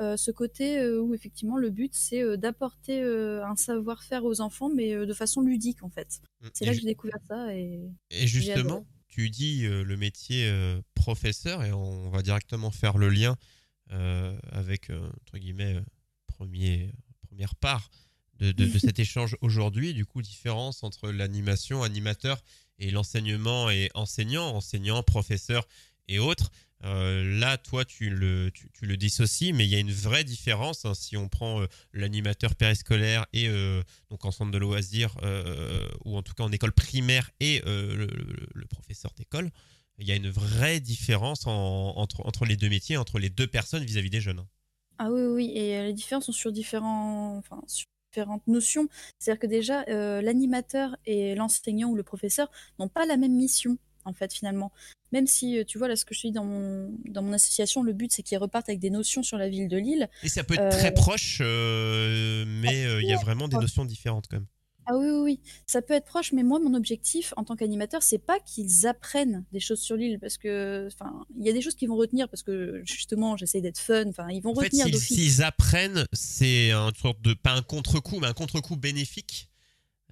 Euh, 0.00 0.16
ce 0.16 0.30
côté 0.30 0.78
euh, 0.78 1.00
où 1.00 1.14
effectivement 1.14 1.58
le 1.58 1.68
but 1.68 1.94
c'est 1.94 2.22
euh, 2.22 2.36
d'apporter 2.38 3.02
un 3.02 3.54
savoir-faire 3.56 4.24
aux 4.24 4.40
enfants 4.40 4.70
mais 4.70 4.94
de 4.94 5.12
façon 5.12 5.42
ludique 5.42 5.82
en 5.82 5.90
fait. 5.90 6.20
C'est 6.54 6.64
Et 6.64 6.66
là 6.66 6.72
que 6.72 6.80
j'ai 6.80 6.86
découvert 6.86 7.18
ça 7.28 7.54
et 7.54 7.80
Et 8.10 8.26
justement, 8.26 8.86
tu 9.08 9.28
dis 9.28 9.62
le 9.66 9.96
métier 9.96 10.50
professeur, 10.94 11.62
et 11.62 11.72
on 11.72 12.08
va 12.08 12.22
directement 12.22 12.70
faire 12.70 12.96
le 12.96 13.10
lien 13.10 13.36
avec, 13.90 14.88
entre 14.90 15.36
guillemets, 15.36 15.82
première 17.28 17.54
part 17.56 17.90
de, 18.38 18.78
cet 18.78 18.98
échange 18.98 19.36
aujourd'hui. 19.40 19.94
Du 19.94 20.04
coup, 20.04 20.20
différence 20.22 20.82
entre 20.82 21.10
l'animation, 21.10 21.82
animateur, 21.82 22.42
et 22.78 22.90
l'enseignement 22.90 23.70
et 23.70 23.90
enseignant, 23.94 24.56
enseignant, 24.56 25.02
professeur 25.02 25.66
et 26.08 26.18
autres. 26.18 26.50
Euh, 26.84 27.38
là, 27.38 27.58
toi, 27.58 27.84
tu 27.84 28.10
le, 28.10 28.50
tu, 28.52 28.68
le 28.80 28.96
dissocies, 28.96 29.52
mais 29.52 29.64
il 29.64 29.70
y 29.70 29.76
a 29.76 29.78
une 29.78 29.92
vraie 29.92 30.24
différence 30.24 30.84
hein, 30.84 30.94
si 30.94 31.16
on 31.16 31.28
prend 31.28 31.62
euh, 31.62 31.66
l'animateur 31.92 32.56
périscolaire 32.56 33.24
et 33.32 33.48
euh, 33.48 33.82
donc 34.10 34.24
en 34.24 34.32
centre 34.32 34.50
de 34.50 34.58
loisirs 34.58 35.14
ou 36.04 36.16
en 36.16 36.22
tout 36.22 36.34
cas 36.34 36.42
en 36.42 36.50
école 36.50 36.72
primaire 36.72 37.30
et 37.38 37.62
le, 37.64 38.08
professeur 38.68 39.12
d'école. 39.16 39.50
Il 39.98 40.08
y 40.08 40.12
a 40.12 40.16
une 40.16 40.30
vraie 40.30 40.80
différence 40.80 41.46
en- 41.46 41.92
entre, 41.96 42.26
entre 42.26 42.46
les 42.46 42.56
deux 42.56 42.68
métiers, 42.68 42.96
entre 42.96 43.20
les 43.20 43.30
deux 43.30 43.46
personnes 43.46 43.84
vis-à-vis 43.84 44.10
des 44.10 44.20
jeunes. 44.20 44.44
Ah 45.04 45.10
oui, 45.10 45.22
oui, 45.22 45.52
et 45.52 45.78
euh, 45.78 45.86
les 45.86 45.92
différences 45.92 46.26
sont 46.26 46.32
sur, 46.32 46.52
différents, 46.52 47.36
enfin, 47.36 47.60
sur 47.66 47.86
différentes 48.12 48.46
notions. 48.46 48.86
C'est-à-dire 49.18 49.40
que 49.40 49.48
déjà, 49.48 49.84
euh, 49.88 50.22
l'animateur 50.22 50.96
et 51.06 51.34
l'enseignant 51.34 51.88
ou 51.88 51.96
le 51.96 52.04
professeur 52.04 52.48
n'ont 52.78 52.86
pas 52.86 53.04
la 53.04 53.16
même 53.16 53.34
mission, 53.34 53.78
en 54.04 54.12
fait, 54.12 54.32
finalement. 54.32 54.70
Même 55.10 55.26
si, 55.26 55.58
euh, 55.58 55.64
tu 55.64 55.76
vois, 55.76 55.88
là, 55.88 55.96
ce 55.96 56.04
que 56.04 56.14
je 56.14 56.20
dis 56.20 56.30
dans 56.30 56.44
mon, 56.44 56.94
dans 57.06 57.22
mon 57.22 57.32
association, 57.32 57.82
le 57.82 57.92
but, 57.92 58.12
c'est 58.12 58.22
qu'ils 58.22 58.38
repartent 58.38 58.68
avec 58.68 58.78
des 58.78 58.90
notions 58.90 59.24
sur 59.24 59.38
la 59.38 59.48
ville 59.48 59.66
de 59.66 59.76
Lille. 59.76 60.08
Et 60.22 60.28
ça 60.28 60.44
peut 60.44 60.54
être 60.54 60.68
très 60.68 60.94
proche, 60.94 61.40
mais 61.40 63.00
il 63.00 63.08
y 63.08 63.12
a 63.12 63.18
vraiment 63.20 63.48
des 63.48 63.56
notions 63.56 63.84
différentes 63.84 64.28
quand 64.30 64.36
même. 64.36 64.46
Ah 64.86 64.96
oui, 64.96 65.06
oui, 65.08 65.20
oui, 65.22 65.40
ça 65.66 65.80
peut 65.82 65.94
être 65.94 66.06
proche, 66.06 66.32
mais 66.32 66.42
moi, 66.42 66.58
mon 66.58 66.74
objectif 66.74 67.32
en 67.36 67.44
tant 67.44 67.56
qu'animateur, 67.56 68.02
c'est 68.02 68.18
pas 68.18 68.40
qu'ils 68.40 68.86
apprennent 68.86 69.44
des 69.52 69.60
choses 69.60 69.80
sur 69.80 69.96
l'île, 69.96 70.18
parce 70.18 70.38
que, 70.38 70.88
enfin, 70.92 71.24
il 71.38 71.46
y 71.46 71.50
a 71.50 71.52
des 71.52 71.60
choses 71.60 71.74
qu'ils 71.74 71.88
vont 71.88 71.96
retenir, 71.96 72.28
parce 72.28 72.42
que 72.42 72.82
justement, 72.84 73.36
j'essaie 73.36 73.60
d'être 73.60 73.78
fun, 73.78 74.08
enfin, 74.08 74.28
ils 74.30 74.40
vont 74.40 74.50
En 74.52 74.54
fait, 74.56 74.64
retenir 74.66 74.86
s'ils 74.86 74.92
d'office. 74.92 75.16
s'ils 75.16 75.42
apprennent, 75.42 76.04
c'est 76.12 76.72
un 76.72 76.90
sorte 77.00 77.22
de 77.22 77.34
pas 77.34 77.52
un 77.52 77.62
contre-coup, 77.62 78.18
mais 78.20 78.26
un 78.26 78.34
contre-coup 78.34 78.76
bénéfique. 78.76 79.48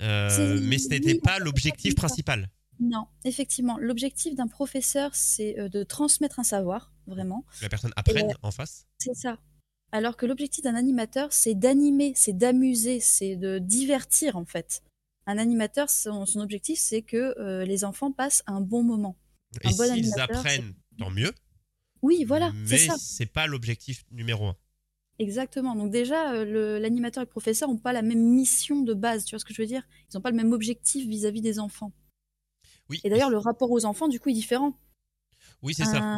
Euh, 0.00 0.58
mais 0.62 0.78
ce 0.78 0.88
n'était 0.88 1.12
oui, 1.12 1.20
pas 1.20 1.38
l'objectif 1.38 1.95
principal. 1.95 2.49
Non, 2.80 3.06
effectivement, 3.25 3.76
l'objectif 3.78 4.35
d'un 4.35 4.47
professeur, 4.47 5.11
c'est 5.14 5.59
euh, 5.59 5.68
de 5.68 5.83
transmettre 5.83 6.40
un 6.40 6.45
savoir, 6.45 6.92
vraiment. 7.06 7.45
Que 7.59 7.64
la 7.64 7.68
personne 7.68 7.92
apprenne 7.97 8.33
en 8.42 8.50
face. 8.50 8.87
C'est 8.99 9.14
ça. 9.14 9.37
Alors 9.92 10.16
que 10.16 10.26
l'objectif 10.26 10.62
d'un 10.62 10.75
animateur, 10.75 11.32
c'est 11.32 11.54
d'animer, 11.54 12.12
c'est 12.14 12.32
d'amuser, 12.32 13.00
c'est 13.00 13.37
de 13.37 13.59
divertir, 13.59 14.37
en 14.37 14.44
fait. 14.44 14.82
Un 15.26 15.38
animateur, 15.38 15.90
son, 15.90 16.26
son 16.26 16.40
objectif, 16.40 16.78
c'est 16.78 17.02
que 17.02 17.38
euh, 17.38 17.64
les 17.64 17.85
enfants 17.85 18.12
passent 18.12 18.42
un 18.47 18.61
bon 18.61 18.82
moment. 18.82 19.16
Et 19.62 19.68
Un 19.68 19.70
bon 19.73 19.94
s'ils 19.94 20.20
apprennent, 20.20 20.75
tant 20.99 21.11
mieux. 21.11 21.32
Oui, 22.02 22.25
voilà, 22.25 22.52
Mais 22.54 22.88
c'est 22.99 23.26
pas 23.26 23.47
l'objectif 23.47 24.04
numéro 24.11 24.47
un. 24.47 24.56
Exactement. 25.18 25.75
Donc 25.75 25.90
déjà, 25.90 26.32
euh, 26.32 26.78
l'animateur 26.78 27.23
et 27.23 27.26
le 27.26 27.30
professeur 27.30 27.68
n'ont 27.68 27.76
pas 27.76 27.92
la 27.92 28.00
même 28.00 28.23
mission 28.23 28.80
de 28.80 28.94
base, 28.94 29.25
tu 29.26 29.35
vois 29.35 29.38
ce 29.38 29.44
que 29.44 29.52
je 29.52 29.61
veux 29.61 29.68
dire? 29.68 29.87
Ils 30.09 30.16
n'ont 30.16 30.23
pas 30.23 30.30
le 30.30 30.37
même 30.37 30.52
objectif 30.52 31.06
vis-à-vis 31.06 31.42
des 31.42 31.59
enfants. 31.59 31.92
Oui. 32.88 33.00
Et 33.04 33.11
d'ailleurs, 33.11 33.28
le 33.28 33.37
rapport 33.37 33.70
aux 33.70 33.85
enfants, 33.85 34.09
du 34.09 34.18
coup, 34.18 34.30
est 34.30 34.35
différent. 34.35 34.78
Oui, 35.62 35.75
c'est 35.75 35.85
ça. 35.85 36.16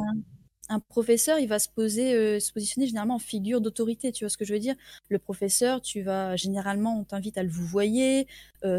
Un, 0.69 0.81
professeur, 0.81 1.38
il 1.38 1.49
va 1.49 1.59
se 1.59 1.69
poser, 1.69 2.14
euh, 2.14 2.40
se 2.40 2.52
positionner 2.52 2.87
généralement 2.87 3.16
en 3.16 3.21
figure 3.21 3.61
d'autorité. 3.61 4.12
Tu 4.12 4.25
vois 4.25 4.31
ce 4.31 4.37
que 4.37 4.45
je 4.45 4.52
veux 4.52 4.59
dire? 4.59 4.75
Le 5.09 5.19
professeur, 5.19 5.81
tu 5.83 6.02
vas 6.02 6.37
généralement, 6.37 6.99
on 6.99 7.04
t'invite 7.04 7.38
à 7.38 7.42
le 7.42 7.50
vous 7.50 7.66
voyez. 7.66 8.26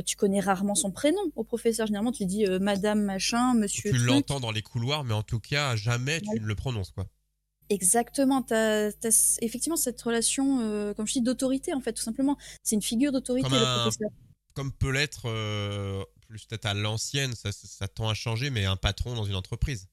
tu 0.05 0.15
connais 0.15 0.39
rarement 0.39 0.75
son 0.75 0.91
prénom 0.91 1.21
au 1.35 1.43
professeur. 1.43 1.87
Généralement, 1.87 2.11
tu 2.11 2.23
lui 2.23 2.27
dis 2.27 2.45
euh, 2.45 2.59
Madame 2.59 3.01
machin, 3.01 3.53
Monsieur. 3.53 3.91
Tu 3.91 3.97
l'entends 3.97 4.39
dans 4.39 4.51
les 4.51 4.61
couloirs, 4.61 5.03
mais 5.03 5.13
en 5.13 5.23
tout 5.23 5.39
cas, 5.39 5.75
jamais 5.75 6.21
tu 6.21 6.39
ne 6.39 6.45
le 6.45 6.55
prononces, 6.55 6.91
quoi. 6.91 7.07
Exactement. 7.69 8.45
As 8.51 9.37
effectivement 9.41 9.77
cette 9.77 10.01
relation, 10.01 10.59
euh, 10.61 10.93
comme 10.93 11.07
je 11.07 11.13
dis, 11.13 11.21
d'autorité 11.21 11.73
en 11.73 11.81
fait, 11.81 11.93
tout 11.93 12.03
simplement. 12.03 12.37
C'est 12.61 12.75
une 12.75 12.81
figure 12.81 13.11
d'autorité 13.11 13.49
Comme 13.49 13.57
un- 13.57 13.81
professeur. 13.81 14.09
Comme 14.53 14.71
peut 14.71 14.91
l'être, 14.91 15.23
euh, 15.25 16.03
plus 16.27 16.45
peut-être 16.45 16.65
à 16.65 16.73
l'ancienne, 16.75 17.33
ça, 17.33 17.51
ça, 17.51 17.67
ça 17.67 17.87
tend 17.87 18.07
à 18.07 18.13
changer, 18.13 18.51
mais 18.51 18.65
un 18.65 18.75
patron 18.75 19.15
dans 19.15 19.23
une 19.23 19.35
entreprise. 19.35 19.87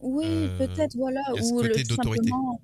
Oui, 0.00 0.26
Euh, 0.26 0.58
peut-être, 0.58 0.96
voilà. 0.96 1.20
Ou 1.42 1.62
le, 1.62 1.74
simplement, 1.84 2.60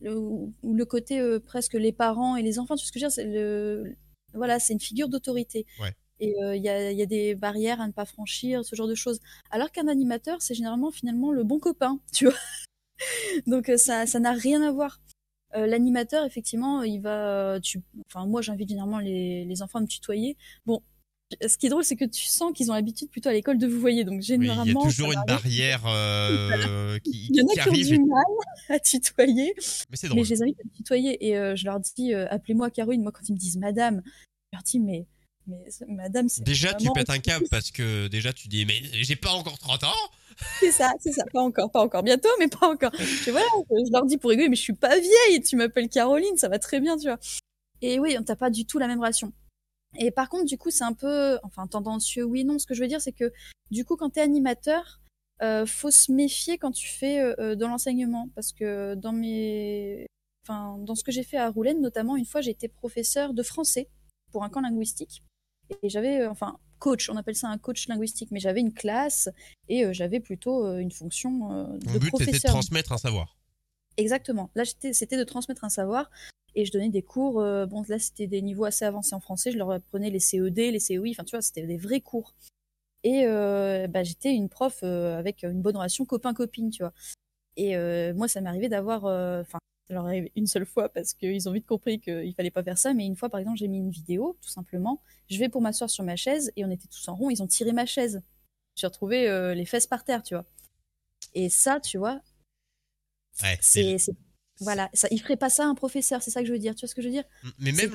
le, 0.00 0.16
ou 0.16 0.74
le 0.74 0.84
côté 0.84 1.20
euh, 1.20 1.38
presque 1.38 1.74
les 1.74 1.92
parents 1.92 2.36
et 2.36 2.42
les 2.42 2.58
enfants, 2.58 2.76
tu 2.76 2.82
vois 2.82 2.86
ce 2.86 2.92
que 2.92 2.98
je 2.98 3.04
veux 3.04 3.08
dire 3.08 3.14
c'est 3.14 3.24
le, 3.24 3.96
Voilà, 4.34 4.58
c'est 4.58 4.72
une 4.72 4.80
figure 4.80 5.08
d'autorité. 5.08 5.66
Ouais. 5.80 5.94
Et 6.20 6.34
euh, 6.42 6.54
il 6.56 6.62
y, 6.62 6.68
a, 6.68 6.92
y 6.92 7.02
a 7.02 7.06
des 7.06 7.34
barrières 7.34 7.80
à 7.80 7.86
ne 7.86 7.92
pas 7.92 8.04
franchir, 8.04 8.64
ce 8.64 8.76
genre 8.76 8.86
de 8.88 8.94
choses. 8.94 9.20
Alors 9.50 9.70
qu'un 9.72 9.88
animateur, 9.88 10.40
c'est 10.40 10.54
généralement 10.54 10.90
finalement 10.90 11.32
le 11.32 11.44
bon 11.44 11.58
copain, 11.58 11.98
tu 12.12 12.26
vois. 12.26 12.38
Donc 13.46 13.70
ça 13.76 14.06
ça 14.06 14.20
n'a 14.20 14.32
rien 14.32 14.62
à 14.62 14.70
voir. 14.70 15.00
Euh, 15.54 15.66
L'animateur, 15.66 16.24
effectivement, 16.24 16.82
il 16.82 17.00
va. 17.00 17.58
Tu... 17.62 17.82
Enfin, 18.06 18.26
moi, 18.26 18.40
j'invite 18.40 18.68
généralement 18.70 18.98
les, 19.00 19.44
les 19.44 19.62
enfants 19.62 19.80
à 19.80 19.82
me 19.82 19.86
tutoyer. 19.86 20.36
Bon, 20.64 20.82
ce 21.46 21.56
qui 21.56 21.66
est 21.66 21.68
drôle, 21.70 21.84
c'est 21.84 21.96
que 21.96 22.04
tu 22.04 22.26
sens 22.26 22.52
qu'ils 22.54 22.70
ont 22.70 22.74
l'habitude 22.74 23.10
plutôt 23.10 23.28
à 23.28 23.32
l'école 23.32 23.58
de 23.58 23.66
vous 23.66 23.80
voyez. 23.80 24.04
Donc 24.04 24.22
généralement, 24.22 24.64
il 24.64 24.84
y 24.84 24.86
a 24.86 24.90
toujours 24.90 25.12
une 25.12 25.24
barrière 25.26 25.82
euh, 25.86 26.98
qui, 27.00 27.26
il 27.30 27.36
y 27.36 27.42
en 27.42 27.46
a 27.46 27.52
qui, 27.52 27.68
ont 27.68 27.96
du 27.96 28.04
mal 28.04 28.24
à 28.68 28.78
tutoyer. 28.78 29.54
Mais 29.90 29.96
c'est 29.96 30.08
drôle. 30.08 30.20
Mais 30.20 30.24
je 30.24 30.30
les 30.30 30.42
invite 30.42 30.60
à 30.60 30.76
tutoyer 30.76 31.26
et 31.26 31.36
euh, 31.36 31.56
je 31.56 31.64
leur 31.64 31.80
dis 31.80 32.14
euh, 32.14 32.26
appelez-moi 32.30 32.70
Caroline. 32.70 33.02
Moi, 33.02 33.12
quand 33.12 33.28
ils 33.28 33.32
me 33.32 33.38
disent 33.38 33.56
Madame, 33.56 34.02
je 34.04 34.56
leur 34.56 34.62
dis 34.62 34.80
mais 34.80 35.06
mais 35.46 35.64
madame, 35.88 36.28
c'est 36.28 36.44
Déjà, 36.44 36.72
tu 36.74 36.88
pètes 36.94 37.10
un 37.10 37.18
câble 37.18 37.46
parce 37.50 37.70
que 37.72 38.06
déjà, 38.06 38.32
tu 38.32 38.46
dis, 38.46 38.64
mais 38.64 38.80
j'ai 38.92 39.16
pas 39.16 39.32
encore 39.32 39.58
30 39.58 39.84
ans. 39.84 40.10
C'est 40.60 40.70
ça, 40.70 40.92
c'est 41.00 41.12
ça. 41.12 41.24
Pas 41.32 41.40
encore, 41.40 41.70
pas 41.70 41.80
encore. 41.80 42.02
Bientôt, 42.02 42.28
mais 42.38 42.46
pas 42.48 42.68
encore. 42.68 42.92
Je, 42.96 43.30
voilà, 43.30 43.46
je 43.70 43.92
leur 43.92 44.06
dis 44.06 44.18
pour 44.18 44.30
rigoler, 44.30 44.48
mais 44.48 44.56
je 44.56 44.62
suis 44.62 44.72
pas 44.72 44.96
vieille. 44.98 45.42
Tu 45.42 45.56
m'appelles 45.56 45.88
Caroline, 45.88 46.36
ça 46.36 46.48
va 46.48 46.58
très 46.58 46.80
bien, 46.80 46.96
tu 46.96 47.08
vois. 47.08 47.18
Et 47.80 47.98
oui, 47.98 48.16
on 48.18 48.22
t'a 48.22 48.36
pas 48.36 48.50
du 48.50 48.64
tout 48.64 48.78
la 48.78 48.86
même 48.86 49.00
relation. 49.00 49.32
Et 49.98 50.10
par 50.10 50.28
contre, 50.28 50.46
du 50.46 50.58
coup, 50.58 50.70
c'est 50.70 50.84
un 50.84 50.94
peu, 50.94 51.38
enfin, 51.42 51.66
tendancieux, 51.66 52.24
oui, 52.24 52.44
non. 52.44 52.58
Ce 52.58 52.66
que 52.66 52.74
je 52.74 52.80
veux 52.80 52.88
dire, 52.88 53.00
c'est 53.00 53.12
que, 53.12 53.32
du 53.70 53.84
coup, 53.84 53.96
quand 53.96 54.10
tu 54.10 54.20
es 54.20 54.22
animateur, 54.22 55.00
euh, 55.42 55.66
faut 55.66 55.90
se 55.90 56.12
méfier 56.12 56.56
quand 56.56 56.70
tu 56.70 56.88
fais 56.88 57.20
euh, 57.20 57.34
euh, 57.38 57.56
dans 57.56 57.68
l'enseignement. 57.68 58.28
Parce 58.34 58.52
que 58.52 58.94
dans 58.94 59.12
mes. 59.12 60.06
Enfin, 60.44 60.78
dans 60.78 60.94
ce 60.94 61.04
que 61.04 61.12
j'ai 61.12 61.22
fait 61.22 61.36
à 61.36 61.50
Roulène, 61.50 61.80
notamment, 61.80 62.16
une 62.16 62.24
fois, 62.24 62.40
j'ai 62.40 62.50
été 62.50 62.68
professeur 62.68 63.32
de 63.34 63.42
français 63.42 63.88
pour 64.32 64.44
un 64.44 64.48
camp 64.48 64.60
linguistique. 64.60 65.22
Et 65.82 65.88
j'avais, 65.88 66.20
euh, 66.20 66.30
enfin, 66.30 66.58
coach, 66.78 67.08
on 67.08 67.16
appelle 67.16 67.36
ça 67.36 67.48
un 67.48 67.58
coach 67.58 67.86
linguistique, 67.86 68.30
mais 68.32 68.40
j'avais 68.40 68.60
une 68.60 68.72
classe 68.72 69.28
et 69.68 69.84
euh, 69.84 69.92
j'avais 69.92 70.20
plutôt 70.20 70.76
une 70.78 70.90
fonction 70.90 71.68
de 71.78 71.88
Mon 71.88 71.98
but, 71.98 72.12
c'était 72.18 72.32
de 72.32 72.38
transmettre 72.38 72.92
un 72.92 72.98
savoir. 72.98 73.36
Exactement. 73.96 74.50
Là, 74.54 74.64
c'était 74.64 75.16
de 75.16 75.24
transmettre 75.24 75.64
un 75.64 75.68
savoir 75.68 76.10
et 76.54 76.64
je 76.64 76.72
donnais 76.72 76.88
des 76.90 77.02
cours. 77.02 77.34
bon, 77.34 77.84
là, 77.88 77.98
c'était 77.98 78.26
des 78.26 78.42
niveaux 78.42 78.64
assez 78.64 78.84
avancés 78.84 79.14
en 79.14 79.20
français. 79.20 79.52
Je 79.52 79.58
leur 79.58 79.70
apprenais 79.70 80.10
les 80.10 80.20
CED, 80.20 80.56
les 80.56 80.80
CEI. 80.80 81.10
Enfin, 81.10 81.24
tu 81.24 81.36
vois, 81.36 81.42
c'était 81.42 81.66
des 81.66 81.78
vrais 81.78 82.00
cours. 82.00 82.34
Et 83.04 83.24
bah, 83.26 84.02
j'étais 84.02 84.34
une 84.34 84.48
prof 84.48 84.82
avec 84.82 85.42
une 85.42 85.62
bonne 85.62 85.76
relation 85.76 86.04
copain-copine, 86.04 86.70
tu 86.70 86.82
vois. 86.82 86.92
Et 87.56 87.76
moi, 88.12 88.28
ça 88.28 88.40
m'arrivait 88.40 88.68
d'avoir, 88.68 89.04
enfin, 89.40 89.58
ça 89.88 89.94
leur 89.94 90.06
arrive 90.06 90.30
une 90.36 90.46
seule 90.46 90.66
fois 90.66 90.88
parce 90.88 91.12
qu'ils 91.12 91.48
ont 91.48 91.52
vite 91.52 91.66
compris 91.66 92.00
qu'il 92.00 92.32
fallait 92.34 92.50
pas 92.50 92.62
faire 92.62 92.78
ça. 92.78 92.94
Mais 92.94 93.06
une 93.06 93.16
fois, 93.16 93.28
par 93.28 93.40
exemple, 93.40 93.58
j'ai 93.58 93.68
mis 93.68 93.78
une 93.78 93.90
vidéo, 93.90 94.36
tout 94.40 94.48
simplement. 94.48 95.02
Je 95.28 95.38
vais 95.38 95.48
pour 95.48 95.60
m'asseoir 95.60 95.90
sur 95.90 96.04
ma 96.04 96.16
chaise 96.16 96.52
et 96.56 96.64
on 96.64 96.70
était 96.70 96.88
tous 96.88 97.08
en 97.08 97.16
rond. 97.16 97.30
Ils 97.30 97.42
ont 97.42 97.46
tiré 97.46 97.72
ma 97.72 97.86
chaise. 97.86 98.22
J'ai 98.76 98.86
retrouvé 98.86 99.28
euh, 99.28 99.54
les 99.54 99.66
fesses 99.66 99.86
par 99.86 100.04
terre, 100.04 100.22
tu 100.22 100.34
vois. 100.34 100.46
Et 101.34 101.48
ça, 101.48 101.80
tu 101.80 101.98
vois, 101.98 102.20
ouais, 103.42 103.58
c'est 103.60 103.98
voilà, 104.62 104.90
ça, 104.94 105.08
il 105.10 105.20
ferait 105.20 105.36
pas 105.36 105.50
ça 105.50 105.64
un 105.64 105.74
professeur, 105.74 106.22
c'est 106.22 106.30
ça 106.30 106.40
que 106.40 106.46
je 106.46 106.52
veux 106.52 106.58
dire. 106.58 106.74
Tu 106.74 106.80
vois 106.80 106.88
ce 106.88 106.94
que 106.94 107.02
je 107.02 107.08
veux 107.08 107.12
dire? 107.12 107.24
Mais 107.58 107.72
même 107.72 107.92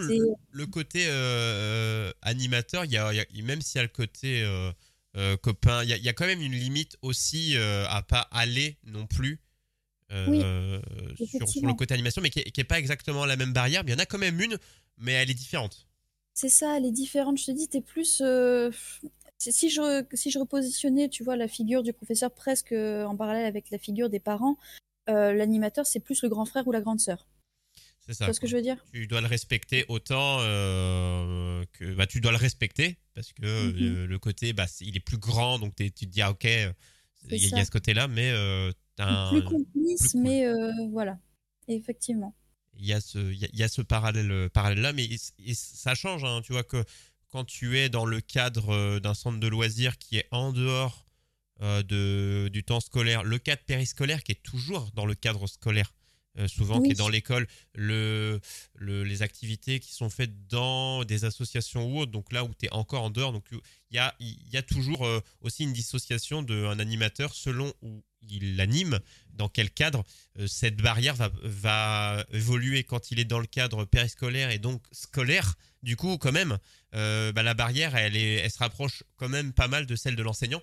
le, 0.51 0.65
côté 0.65 1.05
euh, 1.07 2.11
animateur, 2.21 2.85
il 2.85 2.91
y 2.91 2.97
a, 2.97 3.25
même 3.43 3.61
s'il 3.61 3.79
y 3.79 3.79
a 3.79 3.83
le 3.83 3.89
côté 3.89 4.43
euh, 4.43 5.37
copain, 5.37 5.83
il 5.83 5.89
y, 5.89 5.99
y, 5.99 6.09
a 6.09 6.13
quand 6.13 6.25
même 6.25 6.41
une 6.41 6.53
limite 6.53 6.97
aussi 7.01 7.57
à 7.57 8.01
pas 8.07 8.27
aller 8.31 8.77
non 8.83 9.07
plus 9.07 9.41
euh, 10.11 10.79
sur, 11.25 11.67
le 11.67 11.73
côté 11.73 11.93
animation, 11.93 12.21
mais 12.21 12.29
qui 12.29 12.43
n'est 12.57 12.63
pas 12.63 12.79
exactement 12.79 13.25
la 13.25 13.35
même 13.35 13.53
barrière. 13.53 13.83
Mais 13.83 13.91
il 13.91 13.95
y 13.95 13.97
en 13.97 14.03
a 14.03 14.05
quand 14.05 14.17
même 14.17 14.39
une, 14.39 14.57
mais 14.97 15.13
elle 15.13 15.29
est 15.29 15.35
différente. 15.35 15.87
C'est 16.33 16.49
ça, 16.49 16.77
elle 16.77 16.85
est 16.85 16.91
différente. 16.91 17.37
Je 17.37 17.45
te 17.45 17.51
dis, 17.51 17.67
tu 17.67 17.77
es 17.77 17.81
plus. 17.81 18.21
Euh, 18.21 18.71
si, 19.37 19.69
je, 19.69 20.05
si 20.13 20.31
je 20.31 20.39
repositionnais, 20.39 21.09
tu 21.09 21.23
vois, 21.23 21.35
la 21.35 21.47
figure 21.47 21.83
du 21.83 21.93
professeur 21.93 22.31
presque 22.31 22.71
euh, 22.71 23.05
en 23.05 23.15
parallèle 23.15 23.45
avec 23.45 23.69
la 23.69 23.77
figure 23.77 24.09
des 24.09 24.19
parents, 24.19 24.57
l'animateur, 25.07 25.85
c'est 25.85 25.99
plus 25.99 26.21
le 26.21 26.29
grand 26.29 26.45
frère 26.45 26.67
ou 26.67 26.71
la 26.71 26.81
grande 26.81 26.99
sœur. 26.99 27.27
C'est 28.05 28.13
ça. 28.13 28.25
Tu 28.25 28.29
vois 28.29 28.33
ce 28.33 28.39
que 28.39 28.47
je 28.47 28.55
veux 28.55 28.61
dire? 28.61 28.77
Tu 28.93 29.07
dois 29.07 29.21
le 29.21 29.27
respecter 29.27 29.85
autant 29.89 30.37
que. 30.39 31.93
Bah, 31.95 32.07
tu 32.07 32.21
dois 32.21 32.31
le 32.31 32.37
respecter 32.37 32.97
parce 33.13 33.33
que 33.33 33.41
mm-hmm. 33.41 34.05
le, 34.05 34.19
côté, 34.19 34.53
bah, 34.53 34.65
il 34.81 34.95
est 34.95 35.01
plus 35.01 35.17
grand, 35.17 35.59
donc 35.59 35.75
tu 35.75 35.91
te 35.91 36.05
dis, 36.05 36.21
ah, 36.21 36.31
ok, 36.31 36.45
il 37.29 37.49
y, 37.49 37.53
a 37.55 37.65
ce 37.65 37.71
côté-là, 37.71 38.07
mais 38.07 38.31
plus 39.29 39.43
complice, 39.43 40.15
mais 40.15 40.45
euh, 40.45 40.71
voilà, 40.91 41.19
effectivement. 41.67 42.35
Il 42.79 42.85
y 42.85 42.93
a 42.93 43.01
ce, 43.01 43.17
il 43.17 43.49
y 43.53 43.63
a, 43.63 43.67
ce 43.67 43.81
parallèle, 43.81 44.31
euh, 44.31 44.49
parallèle 44.49 44.81
là, 44.81 44.93
mais 44.93 45.07
ça 45.53 45.95
change, 45.95 46.23
hein, 46.23 46.41
tu 46.43 46.53
vois 46.53 46.63
que 46.63 46.83
quand 47.29 47.43
tu 47.43 47.77
es 47.77 47.89
dans 47.89 48.05
le 48.05 48.21
cadre 48.21 48.69
euh, 48.69 48.99
d'un 48.99 49.13
centre 49.13 49.39
de 49.39 49.47
loisirs 49.47 49.97
qui 49.97 50.17
est 50.17 50.27
en 50.31 50.53
dehors 50.53 51.06
de, 51.59 52.49
du 52.51 52.63
temps 52.63 52.79
scolaire, 52.79 53.23
le 53.23 53.39
cadre 53.39 53.61
périscolaire 53.65 54.23
qui 54.23 54.31
est 54.31 54.43
toujours 54.43 54.91
dans 54.93 55.05
le 55.05 55.15
cadre 55.15 55.47
scolaire, 55.47 55.93
souvent 56.45 56.81
qui 56.81 56.91
est 56.91 56.95
dans 56.95 57.09
l'école, 57.09 57.47
le, 57.73 58.39
le, 58.75 59.03
les 59.03 59.23
activités 59.23 59.79
qui 59.79 59.91
sont 59.91 60.11
faites 60.11 60.47
dans 60.47 61.03
des 61.03 61.25
associations 61.25 61.87
ou 61.87 61.99
autres, 61.99 62.11
donc 62.11 62.31
là 62.31 62.43
où 62.43 62.51
tu 62.59 62.67
es 62.67 62.71
encore 62.71 63.03
en 63.03 63.09
dehors, 63.09 63.33
donc 63.33 63.45
il 63.51 63.95
y 63.95 63.97
a, 63.97 64.15
y 64.19 64.55
a 64.57 64.61
toujours 64.61 65.07
aussi 65.41 65.63
une 65.63 65.73
dissociation 65.73 66.43
d'un 66.43 66.77
animateur 66.77 67.33
selon 67.33 67.73
où 67.81 68.03
il 68.29 68.55
l'anime, 68.55 68.99
dans 69.33 69.49
quel 69.49 69.69
cadre 69.69 70.03
euh, 70.39 70.47
cette 70.47 70.77
barrière 70.77 71.15
va, 71.15 71.31
va, 71.43 72.25
évoluer 72.31 72.83
quand 72.83 73.11
il 73.11 73.19
est 73.19 73.25
dans 73.25 73.39
le 73.39 73.45
cadre 73.45 73.85
périscolaire 73.85 74.51
et 74.51 74.59
donc 74.59 74.83
scolaire. 74.91 75.55
Du 75.83 75.95
coup, 75.95 76.17
quand 76.17 76.31
même, 76.31 76.57
euh, 76.95 77.31
bah, 77.31 77.43
la 77.43 77.53
barrière, 77.53 77.95
elle, 77.95 78.17
est, 78.17 78.35
elle 78.35 78.51
se 78.51 78.59
rapproche 78.59 79.03
quand 79.15 79.29
même 79.29 79.53
pas 79.53 79.67
mal 79.67 79.85
de 79.85 79.95
celle 79.95 80.15
de 80.15 80.23
l'enseignant. 80.23 80.61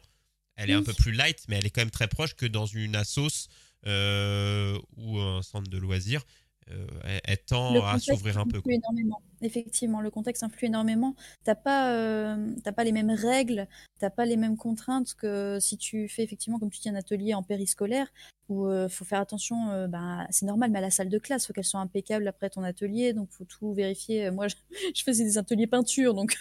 Elle 0.56 0.70
est 0.70 0.75
un 0.75 0.82
peu 0.82 0.92
plus 0.92 1.12
light, 1.12 1.44
mais 1.49 1.56
elle 1.56 1.66
est 1.66 1.70
quand 1.70 1.80
même 1.80 1.90
très 1.90 2.08
proche 2.08 2.34
que 2.34 2.46
dans 2.46 2.66
une 2.66 2.96
assos 2.96 3.49
euh, 3.87 4.78
ou 4.96 5.18
un 5.18 5.42
centre 5.42 5.68
de 5.68 5.78
loisirs 5.78 6.23
euh, 6.70 6.87
elle, 7.25 7.38
tend 7.38 7.84
à 7.84 7.99
s'ouvrir 7.99 8.38
un 8.38 8.46
peu. 8.46 8.61
Énormément. 8.66 9.20
Effectivement, 9.42 10.00
le 10.00 10.11
contexte 10.11 10.42
influe 10.42 10.66
énormément. 10.68 11.14
T'as 11.44 11.54
pas, 11.54 11.92
euh, 11.92 12.54
pas 12.75 12.84
les 12.84 12.92
mêmes 12.92 13.11
règles, 13.11 13.68
t'as 13.99 14.11
pas 14.11 14.25
les 14.25 14.37
mêmes 14.37 14.56
contraintes 14.56 15.14
que 15.14 15.58
si 15.61 15.76
tu 15.76 16.08
fais 16.08 16.23
effectivement, 16.23 16.58
comme 16.58 16.70
tu 16.70 16.80
dis, 16.80 16.88
un 16.88 16.94
atelier 16.94 17.34
en 17.34 17.42
périscolaire 17.42 18.06
où 18.49 18.68
il 18.68 18.73
euh, 18.73 18.88
faut 18.88 19.04
faire 19.04 19.20
attention. 19.20 19.87
bah, 19.88 20.26
c'est 20.30 20.46
normal, 20.46 20.70
mais 20.70 20.78
à 20.78 20.82
la 20.82 20.90
salle 20.90 21.11
de 21.11 21.18
classe, 21.18 21.46
faut 21.46 21.52
qu'elle 21.52 21.64
soit 21.64 21.80
impeccable 21.80 22.26
après 22.28 22.49
ton 22.49 22.62
atelier, 22.62 23.12
donc 23.12 23.30
faut 23.30 23.44
tout 23.44 23.75
vérifier. 23.75 24.30
Moi, 24.30 24.46
je 24.94 25.02
faisais 25.02 25.25
des 25.25 25.37
ateliers 25.37 25.66
peinture, 25.66 26.14
donc 26.14 26.37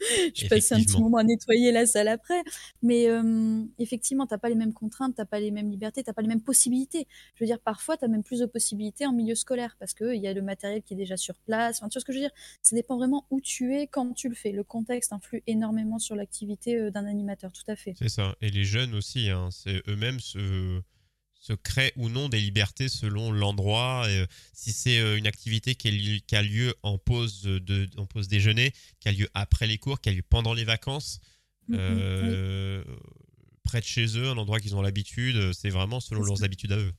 je 0.34 0.48
passais 0.48 0.74
un 0.74 0.82
petit 0.82 1.00
moment 1.00 1.18
à 1.18 1.24
nettoyer 1.24 1.72
la 1.72 1.86
salle 1.86 2.08
après. 2.08 2.42
Mais 2.82 3.08
euh, 3.08 3.62
effectivement, 3.78 4.26
tu 4.26 4.34
n'as 4.34 4.38
pas 4.38 4.48
les 4.48 4.54
mêmes 4.54 4.72
contraintes, 4.72 5.14
tu 5.14 5.20
n'as 5.20 5.26
pas 5.26 5.40
les 5.40 5.50
mêmes 5.50 5.70
libertés, 5.70 6.02
tu 6.02 6.10
n'as 6.10 6.14
pas 6.14 6.22
les 6.22 6.28
mêmes 6.28 6.42
possibilités. 6.42 7.06
Je 7.34 7.44
veux 7.44 7.46
dire, 7.46 7.60
parfois, 7.60 7.96
tu 7.96 8.04
as 8.04 8.08
même 8.08 8.22
plus 8.22 8.40
de 8.40 8.46
possibilités 8.46 9.06
en 9.06 9.12
milieu 9.12 9.34
scolaire 9.34 9.76
parce 9.78 9.94
qu'il 9.94 10.16
y 10.16 10.26
a 10.26 10.32
le 10.32 10.42
matériel 10.42 10.82
qui 10.82 10.94
est 10.94 10.96
déjà 10.96 11.16
sur 11.16 11.34
place. 11.40 11.78
Enfin, 11.78 11.88
tu 11.88 11.94
vois 11.94 12.00
ce 12.00 12.04
que 12.04 12.12
je 12.12 12.18
veux 12.18 12.24
dire? 12.24 12.34
Ça 12.62 12.76
dépend 12.76 12.96
vraiment 12.96 13.26
où 13.30 13.40
tu 13.40 13.74
es, 13.74 13.86
quand 13.86 14.12
tu 14.14 14.28
le 14.28 14.34
fais. 14.34 14.52
Le 14.52 14.64
contexte 14.64 15.12
influe 15.12 15.42
énormément 15.46 15.98
sur 15.98 16.16
l'activité 16.16 16.76
euh, 16.76 16.90
d'un 16.90 17.06
animateur, 17.06 17.52
tout 17.52 17.68
à 17.70 17.76
fait. 17.76 17.94
C'est 17.98 18.08
ça. 18.08 18.34
Et 18.40 18.50
les 18.50 18.64
jeunes 18.64 18.94
aussi, 18.94 19.30
hein, 19.30 19.48
c'est 19.50 19.82
eux-mêmes 19.88 20.20
se 20.20 20.82
se 21.48 21.54
créent 21.54 21.92
ou 21.96 22.08
non 22.08 22.28
des 22.28 22.40
libertés 22.40 22.88
selon 22.88 23.32
l'endroit. 23.32 24.04
Euh, 24.08 24.26
si 24.52 24.72
c'est 24.72 24.98
euh, 24.98 25.16
une 25.16 25.26
activité 25.26 25.74
qui, 25.74 26.22
a 26.32 26.42
lieu 26.42 26.74
en 26.82 26.98
pause, 26.98 27.42
de, 27.42 27.88
en 27.96 28.06
pause 28.06 28.28
déjeuner, 28.28 28.72
qui 29.00 29.08
a 29.08 29.12
lieu 29.12 29.28
après 29.34 29.66
les 29.66 29.78
cours, 29.78 30.00
qui 30.00 30.10
a 30.10 30.12
lieu 30.12 30.22
pendant 30.28 30.52
les 30.52 30.64
vacances, 30.64 31.20
mm-hmm, 31.70 31.76
euh, 31.78 32.84
près 33.62 33.80
de 33.80 33.86
chez 33.86 34.18
eux, 34.18 34.28
un 34.28 34.36
endroit 34.36 34.60
qu'ils 34.60 34.76
ont 34.76 34.82
l'habitude, 34.82 35.52
c'est 35.54 35.70
vraiment 35.70 36.00
selon 36.00 36.22
leurs 36.22 36.44
habitudes 36.44 36.72
à 36.72 36.78
eux. 36.78 36.92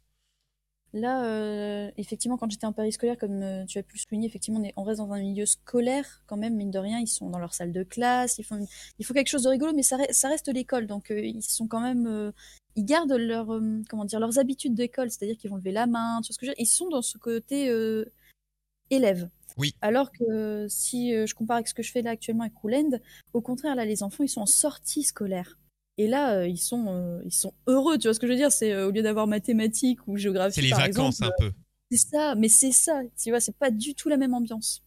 Là, 0.92 1.92
effectivement, 1.98 2.38
quand 2.38 2.50
j'étais 2.50 2.66
en 2.66 2.74
périscolaire, 2.74 3.16
comme 3.16 3.66
tu 3.68 3.78
as 3.78 3.84
pu 3.84 3.96
le 3.96 4.00
souligner, 4.00 4.28
effectivement, 4.28 4.60
on, 4.76 4.84
reste 4.84 4.98
dans 4.98 5.12
un 5.12 5.20
milieu 5.20 5.46
scolaire 5.46 6.24
quand 6.26 6.38
même, 6.38 6.56
mine 6.56 6.72
de 6.72 6.80
rien. 6.80 6.98
Ils 6.98 7.06
sont 7.06 7.30
dans 7.30 7.38
leur 7.38 7.54
salle 7.54 7.72
de 7.72 7.84
classe, 7.84 8.40
ils 8.40 8.44
font, 8.44 8.68
il 8.98 9.06
faut 9.06 9.14
quelque 9.14 9.28
chose 9.28 9.44
de 9.44 9.50
rigolo, 9.50 9.72
mais 9.76 9.84
ça, 9.84 9.98
ça 10.10 10.30
reste 10.30 10.48
l'école, 10.48 10.88
donc 10.88 11.12
ils 11.12 11.44
sont 11.44 11.68
quand 11.68 11.82
même, 11.82 12.34
ils 12.80 12.86
gardent 12.86 13.12
leur, 13.12 13.54
euh, 13.54 13.82
comment 13.90 14.06
dire, 14.06 14.22
leurs 14.22 14.40
habitudes 14.40 14.74
d'école, 14.74 15.12
c'est-à-dire 15.12 15.38
qu'ils 15.38 15.50
vont 15.50 15.58
lever 15.58 15.74
la 15.74 15.86
main, 15.86 16.22
vois 16.22 16.34
ce 16.34 16.38
que 16.38 16.46
je 16.46 16.54
Ils 16.58 16.66
sont 16.66 16.88
dans 16.88 17.02
ce 17.02 17.18
côté 17.18 17.70
euh, 17.70 18.06
élève. 18.90 19.30
Oui. 19.58 19.76
Alors 19.82 20.14
que 20.14 20.66
si 20.70 21.14
euh, 21.14 21.26
je 21.26 21.36
compare 21.36 21.58
avec 21.58 21.68
ce 21.68 21.74
que 21.74 21.84
je 21.84 21.92
fais 21.92 22.02
là 22.02 22.12
actuellement 22.12 22.44
avec 22.44 22.56
Roulend, 22.56 22.98
au 23.34 23.42
contraire, 23.42 23.76
là, 23.76 23.84
les 23.84 24.02
enfants, 24.02 24.24
ils 24.24 24.30
sont 24.30 24.42
en 24.42 24.46
sortie 24.46 25.04
scolaire. 25.04 25.58
Et 25.98 26.08
là, 26.08 26.46
ils, 26.46 26.58
sont, 26.58 27.20
ils 27.26 27.34
sont 27.34 27.54
heureux, 27.68 27.98
tu 27.98 28.08
vois 28.08 28.14
ce 28.14 28.22
que 28.22 28.28
je 28.28 28.32
veux 28.32 28.38
dire? 28.38 28.54
C'est 28.54 28.74
au 28.84 28.92
lieu 28.92 29.02
d'avoir 29.02 29.28
mathématiques 29.28 30.00
ou 30.08 30.16
géographie. 30.16 30.56
C'est 30.56 30.62
les 30.62 30.70
vacances 30.70 31.22
un 31.22 31.32
peu. 31.38 31.52
C'est 31.92 31.98
ça, 31.98 32.36
mais 32.36 32.48
c'est 32.48 32.72
ça, 32.72 33.02
tu 33.22 33.32
vois, 33.32 33.42
c'est 33.42 33.58
pas 33.58 33.70
du 33.70 33.96
tout 33.96 34.08
la 34.08 34.16
même 34.16 34.34
ambiance. 34.34 34.82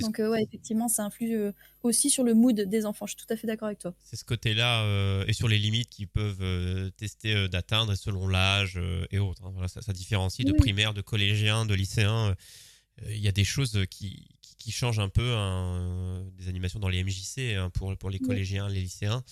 Donc, 0.00 0.18
ouais, 0.18 0.42
effectivement, 0.42 0.88
ça 0.88 1.04
influe 1.04 1.36
aussi 1.82 2.08
sur 2.08 2.24
le 2.24 2.34
mood 2.34 2.58
des 2.60 2.86
enfants. 2.86 3.06
Je 3.06 3.14
suis 3.16 3.26
tout 3.26 3.32
à 3.32 3.36
fait 3.36 3.46
d'accord 3.46 3.66
avec 3.66 3.80
toi. 3.80 3.94
C'est 3.98 4.16
ce 4.16 4.24
côté-là 4.24 5.24
et 5.26 5.32
sur 5.32 5.48
les 5.48 5.58
limites 5.58 5.90
qu'ils 5.90 6.08
peuvent 6.08 6.90
tester 6.92 7.48
d'atteindre 7.48 7.94
selon 7.94 8.28
l'âge 8.28 8.80
et 9.10 9.18
autres. 9.18 9.44
Hein. 9.44 9.50
Voilà, 9.52 9.68
ça, 9.68 9.82
ça 9.82 9.92
différencie 9.92 10.46
de 10.46 10.52
primaire, 10.52 10.94
de 10.94 11.02
collégien, 11.02 11.66
de 11.66 11.74
lycéen. 11.74 12.34
Il 13.08 13.18
y 13.18 13.28
a 13.28 13.32
des 13.32 13.44
choses 13.44 13.84
qui, 13.90 14.28
qui, 14.40 14.70
changent 14.70 15.00
un 15.00 15.08
peu 15.08 15.34
hein, 15.34 16.24
des 16.38 16.48
animations 16.48 16.78
dans 16.78 16.88
les 16.88 17.02
MJC 17.02 17.56
hein, 17.56 17.70
pour, 17.70 17.96
pour 17.96 18.08
les 18.08 18.20
collégiens, 18.20 18.68
les 18.68 18.80
lycéens 18.80 19.24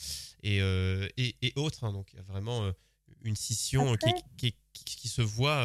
et, 0.43 0.59
et, 0.59 1.37
et 1.43 1.53
autres. 1.57 1.91
Donc, 1.93 2.13
il 2.13 2.17
y 2.17 2.21
a 2.21 2.25
vraiment 2.25 2.73
une 3.25 3.37
scission 3.37 3.97
qui, 4.37 4.55
qui, 4.73 5.09
se 5.09 5.23
voit 5.23 5.65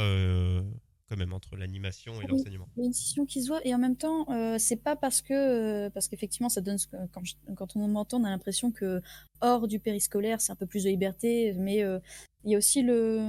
quand 1.09 1.17
même 1.17 1.33
entre 1.33 1.55
l'animation 1.55 2.21
et 2.21 2.27
l'enseignement. 2.27 2.67
Il 2.75 2.81
y 2.81 2.83
a 2.83 2.87
une 2.87 2.93
scission 2.93 3.25
qui 3.25 3.41
se 3.41 3.47
voit. 3.47 3.65
Et 3.65 3.73
en 3.73 3.77
même 3.77 3.95
temps, 3.95 4.29
euh, 4.29 4.57
c'est 4.57 4.75
pas 4.77 4.95
parce 4.95 5.21
que 5.21 5.89
parce 5.89 6.07
qu'effectivement 6.07 6.49
ça 6.49 6.61
donne 6.61 6.77
quand, 7.11 7.21
quand 7.55 7.75
on 7.75 7.87
m'entend, 7.87 8.21
on 8.21 8.23
a 8.25 8.29
l'impression 8.29 8.71
que 8.71 9.01
hors 9.41 9.67
du 9.67 9.79
périscolaire, 9.79 10.41
c'est 10.41 10.51
un 10.51 10.55
peu 10.55 10.65
plus 10.65 10.83
de 10.83 10.89
liberté, 10.89 11.53
mais 11.57 11.79
il 12.43 12.51
y 12.51 12.55
a 12.55 12.57
aussi 12.57 12.81
le 12.81 13.21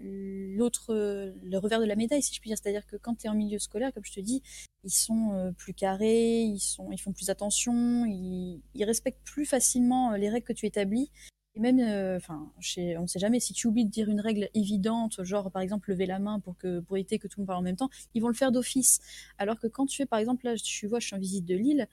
l'autre 0.00 0.94
le 0.94 1.58
revers 1.58 1.80
de 1.80 1.84
la 1.84 1.96
médaille 1.96 2.22
si 2.22 2.34
je 2.34 2.40
puis 2.40 2.50
dire. 2.50 2.58
C'est-à-dire 2.62 2.86
que 2.86 2.96
quand 2.96 3.16
tu 3.16 3.26
es 3.26 3.28
en 3.28 3.34
milieu 3.34 3.58
scolaire 3.58 3.92
comme 3.92 4.04
je 4.04 4.12
te 4.12 4.20
dis 4.20 4.42
ils 4.84 4.92
sont 4.92 5.52
plus 5.58 5.74
carrés 5.74 6.42
ils 6.42 6.60
sont 6.60 6.92
ils 6.92 7.00
font 7.00 7.12
plus 7.12 7.30
attention 7.30 8.06
ils, 8.06 8.62
ils 8.74 8.84
respectent 8.84 9.24
plus 9.24 9.44
facilement 9.44 10.12
les 10.12 10.30
règles 10.30 10.46
que 10.46 10.52
tu 10.52 10.66
établis 10.66 11.10
même, 11.58 11.80
euh, 11.80 12.16
enfin, 12.16 12.50
on 12.56 13.02
ne 13.02 13.06
sait 13.06 13.18
jamais 13.18 13.40
si 13.40 13.52
tu 13.52 13.66
oublies 13.66 13.84
de 13.84 13.90
dire 13.90 14.08
une 14.08 14.20
règle 14.20 14.48
évidente, 14.54 15.22
genre 15.24 15.50
par 15.50 15.62
exemple 15.62 15.90
lever 15.90 16.06
la 16.06 16.18
main 16.18 16.40
pour 16.40 16.56
que 16.56 16.80
pour 16.80 16.96
éviter 16.96 17.18
que 17.18 17.28
tout 17.28 17.38
le 17.38 17.42
monde 17.42 17.48
parle 17.48 17.60
en 17.60 17.62
même 17.62 17.76
temps, 17.76 17.90
ils 18.14 18.22
vont 18.22 18.28
le 18.28 18.34
faire 18.34 18.52
d'office. 18.52 19.00
Alors 19.38 19.58
que 19.58 19.66
quand 19.66 19.86
tu 19.86 19.96
fais, 19.96 20.06
par 20.06 20.18
exemple, 20.18 20.44
là, 20.44 20.54
tu 20.56 20.86
vois, 20.86 21.00
je 21.00 21.06
suis 21.06 21.16
en 21.16 21.18
visite 21.18 21.44
de 21.44 21.54
Lille. 21.54 21.88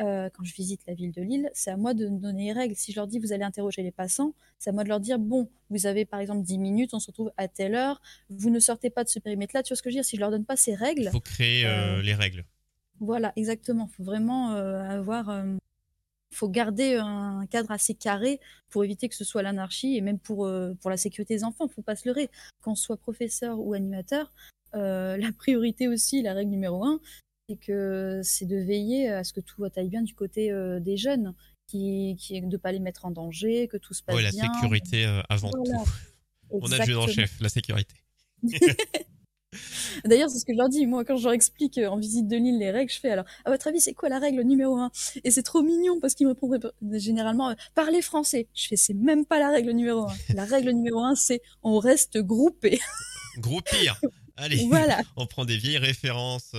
Euh, 0.00 0.30
quand 0.32 0.44
je 0.44 0.54
visite 0.54 0.82
la 0.86 0.94
ville 0.94 1.10
de 1.10 1.22
Lille, 1.22 1.50
c'est 1.54 1.72
à 1.72 1.76
moi 1.76 1.92
de 1.92 2.06
donner 2.06 2.46
les 2.46 2.52
règles. 2.52 2.76
Si 2.76 2.92
je 2.92 2.96
leur 2.96 3.08
dis 3.08 3.18
vous 3.18 3.32
allez 3.32 3.42
interroger 3.42 3.82
les 3.82 3.90
passants, 3.90 4.32
c'est 4.60 4.70
à 4.70 4.72
moi 4.72 4.84
de 4.84 4.88
leur 4.88 5.00
dire 5.00 5.18
bon, 5.18 5.48
vous 5.70 5.86
avez 5.86 6.04
par 6.04 6.20
exemple 6.20 6.42
10 6.44 6.58
minutes, 6.58 6.94
on 6.94 7.00
se 7.00 7.08
retrouve 7.08 7.32
à 7.36 7.48
telle 7.48 7.74
heure, 7.74 8.00
vous 8.30 8.50
ne 8.50 8.60
sortez 8.60 8.90
pas 8.90 9.02
de 9.02 9.08
ce 9.08 9.18
périmètre-là. 9.18 9.64
Tu 9.64 9.70
vois 9.70 9.76
ce 9.76 9.82
que 9.82 9.90
je 9.90 9.94
veux 9.94 10.02
dire? 10.02 10.04
Si 10.04 10.14
je 10.14 10.20
leur 10.20 10.30
donne 10.30 10.44
pas 10.44 10.56
ces 10.56 10.76
règles, 10.76 11.04
il 11.06 11.10
faut 11.10 11.20
créer 11.20 11.66
euh, 11.66 12.00
les 12.00 12.14
règles. 12.14 12.44
Voilà, 13.00 13.32
exactement. 13.34 13.88
Il 13.90 13.94
faut 13.96 14.04
vraiment 14.04 14.50
avoir 14.52 15.30
faut 16.38 16.48
garder 16.48 16.94
un 16.94 17.46
cadre 17.50 17.70
assez 17.72 17.94
carré 17.94 18.40
pour 18.70 18.84
éviter 18.84 19.08
que 19.08 19.14
ce 19.16 19.24
soit 19.24 19.42
l'anarchie 19.42 19.96
et 19.96 20.00
même 20.00 20.18
pour, 20.18 20.46
euh, 20.46 20.74
pour 20.80 20.90
la 20.90 20.96
sécurité 20.96 21.34
des 21.34 21.44
enfants. 21.44 21.68
Faut 21.68 21.82
pas 21.82 21.96
se 21.96 22.08
leurrer. 22.08 22.30
Qu'on 22.62 22.76
soit 22.76 22.96
professeur 22.96 23.58
ou 23.58 23.74
animateur, 23.74 24.32
euh, 24.74 25.16
la 25.32 25.32
priorité 25.32 25.88
aussi, 25.88 26.22
la 26.22 26.34
règle 26.34 26.50
numéro 26.50 26.84
un, 26.84 27.00
c'est 27.48 27.56
que 27.56 28.20
c'est 28.22 28.46
de 28.46 28.56
veiller 28.56 29.08
à 29.08 29.24
ce 29.24 29.32
que 29.32 29.40
tout 29.40 29.64
aille 29.76 29.88
bien 29.88 30.02
du 30.02 30.14
côté 30.14 30.52
euh, 30.52 30.78
des 30.80 30.96
jeunes, 30.96 31.34
qui, 31.66 32.16
qui, 32.18 32.40
de 32.40 32.46
ne 32.46 32.56
pas 32.56 32.72
les 32.72 32.80
mettre 32.80 33.04
en 33.04 33.10
danger, 33.10 33.68
que 33.68 33.76
tout 33.76 33.92
se 33.92 34.02
passe 34.02 34.16
bien. 34.16 34.30
Oui, 34.30 34.36
la 34.36 34.54
sécurité 34.54 35.20
avant 35.28 35.50
tout. 35.50 35.64
On 36.50 36.72
a 36.72 36.84
le 36.84 36.98
en 36.98 37.06
chef, 37.06 37.40
la 37.40 37.48
sécurité. 37.48 37.94
D'ailleurs, 40.04 40.30
c'est 40.30 40.38
ce 40.38 40.44
que 40.44 40.52
je 40.52 40.58
leur 40.58 40.68
dis. 40.68 40.86
Moi, 40.86 41.04
quand 41.04 41.16
je 41.16 41.24
leur 41.24 41.32
explique 41.32 41.78
euh, 41.78 41.88
en 41.88 41.98
visite 41.98 42.28
de 42.28 42.36
l'île 42.36 42.58
les 42.58 42.70
règles, 42.70 42.92
je 42.92 43.00
fais 43.00 43.10
alors, 43.10 43.24
à 43.44 43.50
votre 43.50 43.66
avis, 43.66 43.80
c'est 43.80 43.94
quoi 43.94 44.08
la 44.08 44.18
règle 44.18 44.42
numéro 44.42 44.76
un? 44.76 44.90
Et 45.24 45.30
c'est 45.30 45.42
trop 45.42 45.62
mignon 45.62 46.00
parce 46.00 46.14
qu'ils 46.14 46.26
me 46.26 46.32
répondent 46.32 46.72
généralement, 46.92 47.50
euh, 47.50 47.54
parler 47.74 48.02
français. 48.02 48.48
Je 48.54 48.68
fais, 48.68 48.76
c'est 48.76 48.94
même 48.94 49.24
pas 49.24 49.38
la 49.38 49.50
règle 49.50 49.72
numéro 49.72 50.08
un. 50.08 50.14
La 50.34 50.44
règle 50.44 50.70
numéro 50.70 51.00
un, 51.00 51.14
c'est 51.14 51.40
on 51.62 51.78
reste 51.78 52.18
groupé. 52.18 52.78
Groupir. 53.38 54.00
Allez, 54.36 54.66
voilà. 54.68 55.00
on 55.16 55.26
prend 55.26 55.44
des 55.44 55.56
vieilles 55.56 55.78
références. 55.78 56.52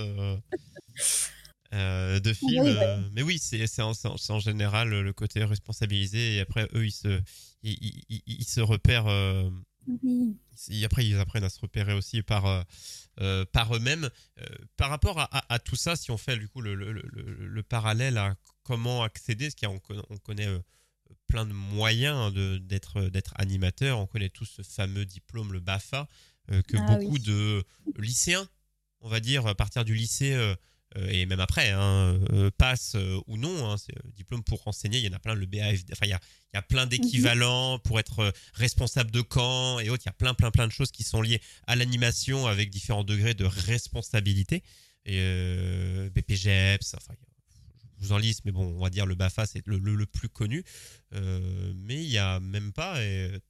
Euh, 1.72 2.18
de 2.18 2.32
films. 2.32 2.80
mais 3.12 3.22
oui, 3.22 3.38
c'est 3.38 3.64
en, 3.80 3.92
en, 4.04 4.38
général 4.40 4.88
le 4.88 5.12
côté 5.12 5.44
responsabilisé 5.44 6.36
et 6.36 6.40
après 6.40 6.66
eux 6.74 6.84
ils 6.84 6.90
se 6.90 7.20
ils, 7.62 8.44
se 8.44 8.60
repèrent 8.60 9.06
et 10.68 10.84
après, 10.84 11.06
ils 11.06 11.18
apprennent 11.18 11.44
à 11.44 11.50
se 11.50 11.60
repérer 11.60 11.92
aussi 11.92 12.22
par, 12.22 12.46
euh, 12.46 12.62
euh, 13.20 13.44
par 13.44 13.74
eux-mêmes. 13.74 14.10
Euh, 14.40 14.46
par 14.76 14.90
rapport 14.90 15.18
à, 15.18 15.58
tout 15.58 15.76
ça, 15.76 15.96
si 15.96 16.10
on 16.10 16.18
fait 16.18 16.36
du 16.36 16.48
coup 16.48 16.60
le, 16.60 16.74
le, 16.74 16.92
le, 16.92 17.62
parallèle 17.62 18.18
à 18.18 18.36
comment 18.62 19.02
accéder, 19.02 19.50
parce 19.50 19.54
qu'on 19.54 19.80
on 20.10 20.16
connaît 20.18 20.48
plein 21.26 21.46
de 21.46 21.52
moyens 21.52 22.32
d'être 22.32 23.02
d'être 23.08 23.34
animateur, 23.36 23.98
on 23.98 24.06
connaît 24.06 24.28
tous 24.28 24.46
ce 24.46 24.62
fameux 24.62 25.04
diplôme, 25.04 25.52
le 25.52 25.60
BAFA, 25.60 26.08
que 26.48 26.76
ah 26.76 26.96
beaucoup 26.96 27.18
de 27.18 27.64
lycéens, 27.96 28.48
on 29.00 29.08
va 29.08 29.20
dire, 29.20 29.46
à 29.46 29.54
partir 29.54 29.84
du 29.84 29.94
lycée 29.94 30.54
et 30.96 31.24
même 31.26 31.38
après, 31.40 31.70
hein, 31.70 32.18
euh, 32.32 32.50
passe 32.50 32.94
euh, 32.96 33.20
ou 33.28 33.36
non, 33.36 33.70
hein, 33.70 33.76
diplôme 34.16 34.42
pour 34.42 34.66
enseigner, 34.66 34.98
il 34.98 35.04
y 35.04 35.08
en 35.08 35.12
a 35.12 35.20
plein, 35.20 35.34
le 35.34 35.46
BAFD, 35.46 35.92
enfin 35.92 36.06
il 36.06 36.10
y 36.10 36.12
a, 36.12 36.20
il 36.52 36.56
y 36.56 36.58
a 36.58 36.62
plein 36.62 36.86
d'équivalents 36.86 37.78
pour 37.78 38.00
être 38.00 38.32
responsable 38.54 39.12
de 39.12 39.20
camp 39.20 39.78
et 39.78 39.88
autres, 39.88 40.02
il 40.04 40.08
y 40.08 40.10
a 40.10 40.14
plein 40.14 40.34
plein 40.34 40.50
plein 40.50 40.66
de 40.66 40.72
choses 40.72 40.90
qui 40.90 41.04
sont 41.04 41.22
liées 41.22 41.40
à 41.68 41.76
l'animation 41.76 42.48
avec 42.48 42.70
différents 42.70 43.04
degrés 43.04 43.34
de 43.34 43.44
responsabilité. 43.44 44.62
Et 45.06 45.18
BPGEPS, 46.14 46.94
enfin 46.94 47.14
je 47.98 48.06
vous 48.06 48.12
en 48.12 48.18
liste, 48.18 48.42
mais 48.44 48.52
bon, 48.52 48.64
on 48.64 48.82
va 48.82 48.90
dire 48.90 49.06
le 49.06 49.14
BAFA, 49.14 49.46
c'est 49.46 49.64
le, 49.66 49.78
le, 49.78 50.06
plus 50.06 50.28
connu. 50.28 50.64
mais 51.12 52.02
il 52.02 52.08
n'y 52.08 52.18
a 52.18 52.40
même 52.40 52.72
pas, 52.72 53.00
et 53.02 53.40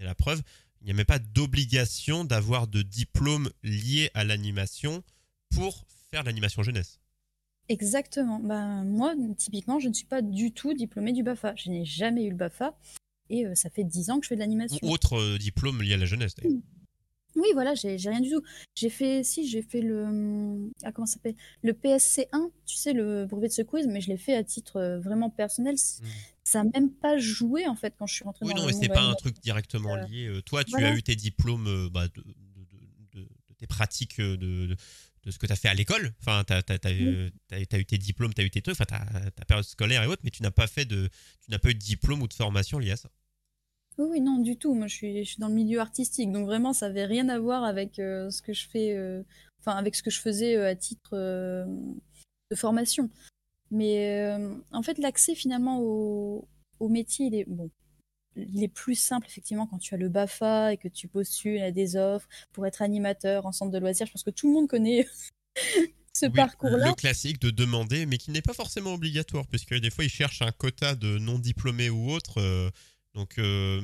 la 0.00 0.14
preuve, 0.14 0.42
il 0.80 0.86
n'y 0.86 0.90
a 0.90 0.94
même 0.94 1.06
pas 1.06 1.18
d'obligation 1.18 2.24
d'avoir 2.24 2.66
de 2.66 2.82
diplôme 2.82 3.50
lié 3.62 4.10
à 4.14 4.24
l'animation 4.24 5.02
pour 5.50 5.86
faire 6.10 6.22
de 6.22 6.28
l'animation 6.28 6.62
jeunesse. 6.62 7.00
Exactement. 7.68 8.40
Ben, 8.40 8.84
moi, 8.84 9.14
typiquement, 9.36 9.78
je 9.78 9.88
ne 9.88 9.94
suis 9.94 10.06
pas 10.06 10.22
du 10.22 10.52
tout 10.52 10.72
diplômée 10.72 11.12
du 11.12 11.22
BAFA. 11.22 11.54
Je 11.56 11.70
n'ai 11.70 11.84
jamais 11.84 12.24
eu 12.24 12.30
le 12.30 12.36
BAFA. 12.36 12.74
Et 13.30 13.46
euh, 13.46 13.54
ça 13.54 13.68
fait 13.68 13.84
10 13.84 14.10
ans 14.10 14.18
que 14.18 14.24
je 14.24 14.28
fais 14.28 14.36
de 14.36 14.40
l'animation. 14.40 14.78
Ou 14.82 14.90
autre 14.90 15.18
euh, 15.18 15.38
diplôme 15.38 15.82
lié 15.82 15.94
à 15.94 15.96
la 15.98 16.06
jeunesse, 16.06 16.34
d'ailleurs. 16.34 16.60
Oui, 17.36 17.48
voilà, 17.52 17.74
j'ai 17.74 17.96
rien 17.96 18.20
du 18.20 18.30
tout. 18.30 18.42
J'ai 18.74 18.88
fait, 18.88 19.22
si, 19.22 19.46
j'ai 19.46 19.62
fait 19.62 19.82
le, 19.82 20.02
hum, 20.04 20.70
ah, 20.82 20.90
comment 20.92 21.06
s'appelle, 21.06 21.36
le 21.62 21.72
PSC1, 21.72 22.50
tu 22.66 22.76
sais, 22.76 22.92
le 22.92 23.26
brevet 23.26 23.48
de 23.48 23.52
secourisme, 23.52 23.92
mais 23.92 24.00
je 24.00 24.08
l'ai 24.08 24.16
fait 24.16 24.34
à 24.34 24.42
titre 24.42 24.76
euh, 24.76 24.98
vraiment 24.98 25.30
personnel. 25.30 25.74
Hmm. 25.74 26.06
Ça 26.42 26.64
n'a 26.64 26.70
même 26.74 26.90
pas 26.90 27.18
joué, 27.18 27.68
en 27.68 27.76
fait, 27.76 27.94
quand 27.96 28.06
je 28.06 28.14
suis 28.14 28.24
rentrée 28.24 28.46
oui, 28.46 28.54
dans 28.54 28.62
non, 28.62 28.66
mais 28.66 28.72
c'est 28.72 28.88
pas 28.88 29.02
un 29.02 29.14
truc 29.14 29.38
directement 29.40 29.94
lié. 29.94 30.40
Toi, 30.46 30.64
tu 30.64 30.74
as 30.82 30.96
eu 30.96 31.02
tes 31.02 31.14
diplômes 31.14 31.90
bah, 31.92 32.08
de, 32.08 32.24
de, 33.12 33.28
tes 33.58 33.66
pratiques 33.66 34.18
de, 34.20 34.74
de 35.28 35.32
ce 35.32 35.38
que 35.38 35.46
tu 35.46 35.52
as 35.52 35.56
fait 35.56 35.68
à 35.68 35.74
l'école. 35.74 36.12
Enfin, 36.20 36.42
tu 36.44 36.52
as, 36.54 36.92
eu 36.92 37.84
tes 37.86 37.98
diplômes, 37.98 38.32
tu 38.32 38.40
as 38.40 38.44
eu 38.44 38.50
tes 38.50 38.62
trucs, 38.62 38.80
enfin, 38.80 38.86
ta, 38.86 39.44
période 39.44 39.64
scolaire 39.64 40.02
et 40.02 40.06
autres, 40.06 40.22
mais 40.24 40.30
tu 40.30 40.42
n'as 40.42 40.50
pas 40.50 40.66
fait 40.66 40.86
de, 40.86 41.08
tu 41.44 41.50
n'as 41.50 41.58
pas 41.58 41.68
eu 41.68 41.74
de 41.74 41.78
diplôme 41.78 42.22
ou 42.22 42.28
de 42.28 42.32
formation 42.32 42.78
lié 42.78 42.92
à 42.92 42.96
ça. 42.96 43.10
Oui, 43.98 44.20
non, 44.20 44.38
du 44.38 44.56
tout. 44.56 44.74
Moi, 44.74 44.86
je 44.86 44.94
suis, 44.94 45.24
je 45.24 45.30
suis 45.30 45.40
dans 45.40 45.48
le 45.48 45.54
milieu 45.54 45.80
artistique, 45.80 46.32
donc 46.32 46.46
vraiment, 46.46 46.72
ça 46.72 46.88
n'avait 46.88 47.04
rien 47.04 47.28
à 47.28 47.38
voir 47.38 47.64
avec 47.64 47.98
euh, 47.98 48.30
ce 48.30 48.40
que 48.40 48.54
je 48.54 48.66
fais, 48.66 48.96
euh, 48.96 49.22
enfin, 49.60 49.76
avec 49.76 49.94
ce 49.94 50.02
que 50.02 50.10
je 50.10 50.20
faisais 50.20 50.56
euh, 50.56 50.70
à 50.70 50.74
titre 50.74 51.14
de 51.14 52.56
formation. 52.56 53.10
Mais 53.70 54.34
en 54.72 54.82
fait, 54.82 54.96
l'accès 54.96 55.34
finalement 55.34 55.80
au, 55.82 56.48
au 56.80 56.88
métier, 56.88 57.26
il 57.26 57.34
est 57.34 57.44
bon 57.44 57.70
il 58.52 58.62
est 58.62 58.68
plus 58.68 58.94
simple 58.94 59.26
effectivement 59.26 59.66
quand 59.66 59.78
tu 59.78 59.94
as 59.94 59.98
le 59.98 60.08
BAFA 60.08 60.72
et 60.72 60.76
que 60.76 60.88
tu 60.88 61.08
postules 61.08 61.60
à 61.60 61.70
des 61.70 61.96
offres 61.96 62.28
pour 62.52 62.66
être 62.66 62.82
animateur 62.82 63.46
en 63.46 63.52
centre 63.52 63.72
de 63.72 63.78
loisirs. 63.78 64.06
Je 64.06 64.12
pense 64.12 64.22
que 64.22 64.30
tout 64.30 64.48
le 64.48 64.54
monde 64.54 64.68
connaît 64.68 65.06
ce 66.12 66.26
parcours-là. 66.26 66.88
Le 66.88 66.94
classique 66.94 67.40
de 67.40 67.50
demander, 67.50 68.06
mais 68.06 68.18
qui 68.18 68.30
n'est 68.30 68.42
pas 68.42 68.54
forcément 68.54 68.94
obligatoire, 68.94 69.46
puisque 69.46 69.74
des 69.74 69.90
fois 69.90 70.04
ils 70.04 70.10
cherchent 70.10 70.42
un 70.42 70.52
quota 70.52 70.94
de 70.94 71.18
non 71.18 71.38
diplômés 71.38 71.90
ou 71.90 72.10
autres. 72.10 72.40
Euh, 72.40 72.70
donc 73.14 73.38
euh, 73.38 73.80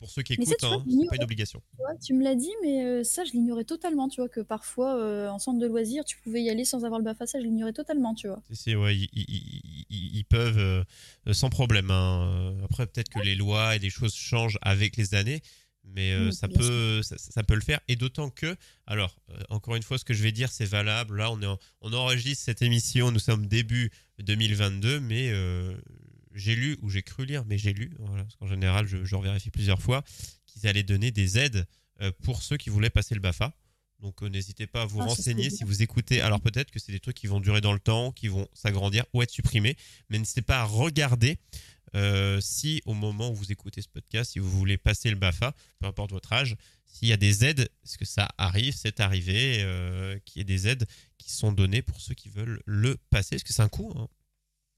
pour 0.00 0.10
ceux 0.10 0.22
qui 0.22 0.32
écoutent, 0.32 0.48
hein, 0.62 0.82
c'est 0.88 1.08
pas 1.08 1.16
une 1.16 1.22
obligation. 1.22 1.62
Tu, 2.02 2.14
me 2.14 2.24
l'as 2.24 2.34
dit, 2.34 2.50
mais 2.62 2.84
euh, 2.84 3.04
ça, 3.04 3.22
je 3.24 3.32
l'ignorais 3.32 3.64
totalement, 3.64 4.08
tu 4.08 4.22
vois, 4.22 4.30
que 4.30 4.40
parfois, 4.40 4.98
euh, 4.98 5.28
en 5.28 5.38
centre 5.38 5.58
de 5.58 5.66
loisirs, 5.66 6.06
tu 6.06 6.16
pouvais 6.16 6.42
y 6.42 6.48
aller 6.48 6.64
sans 6.64 6.86
avoir 6.86 6.98
le 6.98 7.04
BAFA, 7.04 7.26
ça, 7.26 7.38
je 7.38 7.44
l'ignorais 7.44 7.74
totalement, 7.74 8.14
tu 8.14 8.26
vois. 8.26 8.42
C'est, 8.50 8.74
ouais, 8.74 8.96
ils, 8.96 10.24
peuvent 10.24 10.58
euh, 10.58 10.84
sans 11.32 11.50
problème. 11.50 11.90
Hein. 11.90 12.54
Après, 12.64 12.86
peut-être 12.86 13.10
que 13.10 13.20
les 13.20 13.34
lois 13.34 13.76
et 13.76 13.78
les 13.78 13.90
choses 13.90 14.14
changent 14.14 14.58
avec 14.62 14.96
les 14.96 15.14
années, 15.14 15.42
mais 15.84 16.16
mmh, 16.18 16.32
ça, 16.32 16.48
peut, 16.48 17.02
ça, 17.02 17.42
peut 17.42 17.54
le 17.54 17.60
faire. 17.60 17.80
Et 17.88 17.96
d'autant 17.96 18.30
que, 18.30 18.56
alors, 18.86 19.14
encore 19.50 19.76
une 19.76 19.82
fois, 19.82 19.98
ce 19.98 20.04
que 20.06 20.14
je 20.14 20.22
vais 20.22 20.32
dire, 20.32 20.50
c'est 20.50 20.64
valable. 20.64 21.18
Là, 21.18 21.30
on, 21.30 21.42
est 21.42 21.58
on 21.82 21.92
enregistre 21.92 22.42
cette 22.44 22.62
émission, 22.62 23.10
nous 23.12 23.18
sommes 23.18 23.46
début 23.46 23.90
2022, 24.18 24.98
mais 25.00 25.30
j'ai 26.40 26.56
lu, 26.56 26.76
ou 26.82 26.90
j'ai 26.90 27.02
cru 27.02 27.24
lire, 27.24 27.44
mais 27.46 27.58
j'ai 27.58 27.72
lu, 27.72 27.92
parce 28.16 28.36
qu'en 28.36 28.46
général, 28.46 28.86
je, 28.86 29.04
je 29.04 29.14
revérifie 29.14 29.50
plusieurs 29.50 29.80
fois, 29.80 30.02
qu'ils 30.46 30.66
allaient 30.66 30.82
donner 30.82 31.10
des 31.10 31.38
aides 31.38 31.66
euh, 32.00 32.10
pour 32.22 32.42
ceux 32.42 32.56
qui 32.56 32.70
voulaient 32.70 32.90
passer 32.90 33.14
le 33.14 33.20
BAFA. 33.20 33.52
Donc 34.00 34.22
euh, 34.22 34.28
n'hésitez 34.28 34.66
pas 34.66 34.82
à 34.82 34.86
vous 34.86 35.00
ah, 35.02 35.04
renseigner 35.04 35.50
si 35.50 35.64
vous 35.64 35.82
écoutez. 35.82 36.22
Alors 36.22 36.40
peut-être 36.40 36.70
que 36.70 36.78
c'est 36.78 36.92
des 36.92 37.00
trucs 37.00 37.16
qui 37.16 37.26
vont 37.26 37.40
durer 37.40 37.60
dans 37.60 37.74
le 37.74 37.78
temps, 37.78 38.12
qui 38.12 38.28
vont 38.28 38.48
s'agrandir 38.54 39.04
ou 39.12 39.22
être 39.22 39.30
supprimés, 39.30 39.76
mais 40.08 40.18
n'hésitez 40.18 40.42
pas 40.42 40.60
à 40.60 40.64
regarder 40.64 41.36
euh, 41.94 42.40
si 42.40 42.80
au 42.86 42.94
moment 42.94 43.30
où 43.30 43.34
vous 43.34 43.52
écoutez 43.52 43.82
ce 43.82 43.88
podcast, 43.88 44.32
si 44.32 44.38
vous 44.38 44.50
voulez 44.50 44.78
passer 44.78 45.10
le 45.10 45.16
BAFA, 45.16 45.54
peu 45.78 45.86
importe 45.86 46.12
votre 46.12 46.32
âge, 46.32 46.56
s'il 46.86 47.08
y 47.08 47.12
a 47.12 47.18
des 47.18 47.44
aides, 47.44 47.70
est-ce 47.84 47.98
que 47.98 48.06
ça 48.06 48.28
arrive, 48.38 48.74
c'est 48.74 49.00
arrivé, 49.00 49.64
qu'il 50.24 50.40
y 50.40 50.42
ait 50.42 50.44
des 50.44 50.66
aides 50.66 50.86
qui 51.18 51.30
sont 51.30 51.52
données 51.52 51.82
pour 51.82 52.00
ceux 52.00 52.14
qui 52.14 52.30
veulent 52.30 52.60
le 52.64 52.96
passer, 53.10 53.36
parce 53.36 53.44
que 53.44 53.52
c'est 53.52 53.62
un 53.62 53.68
coût. 53.68 53.92
Hein 53.96 54.08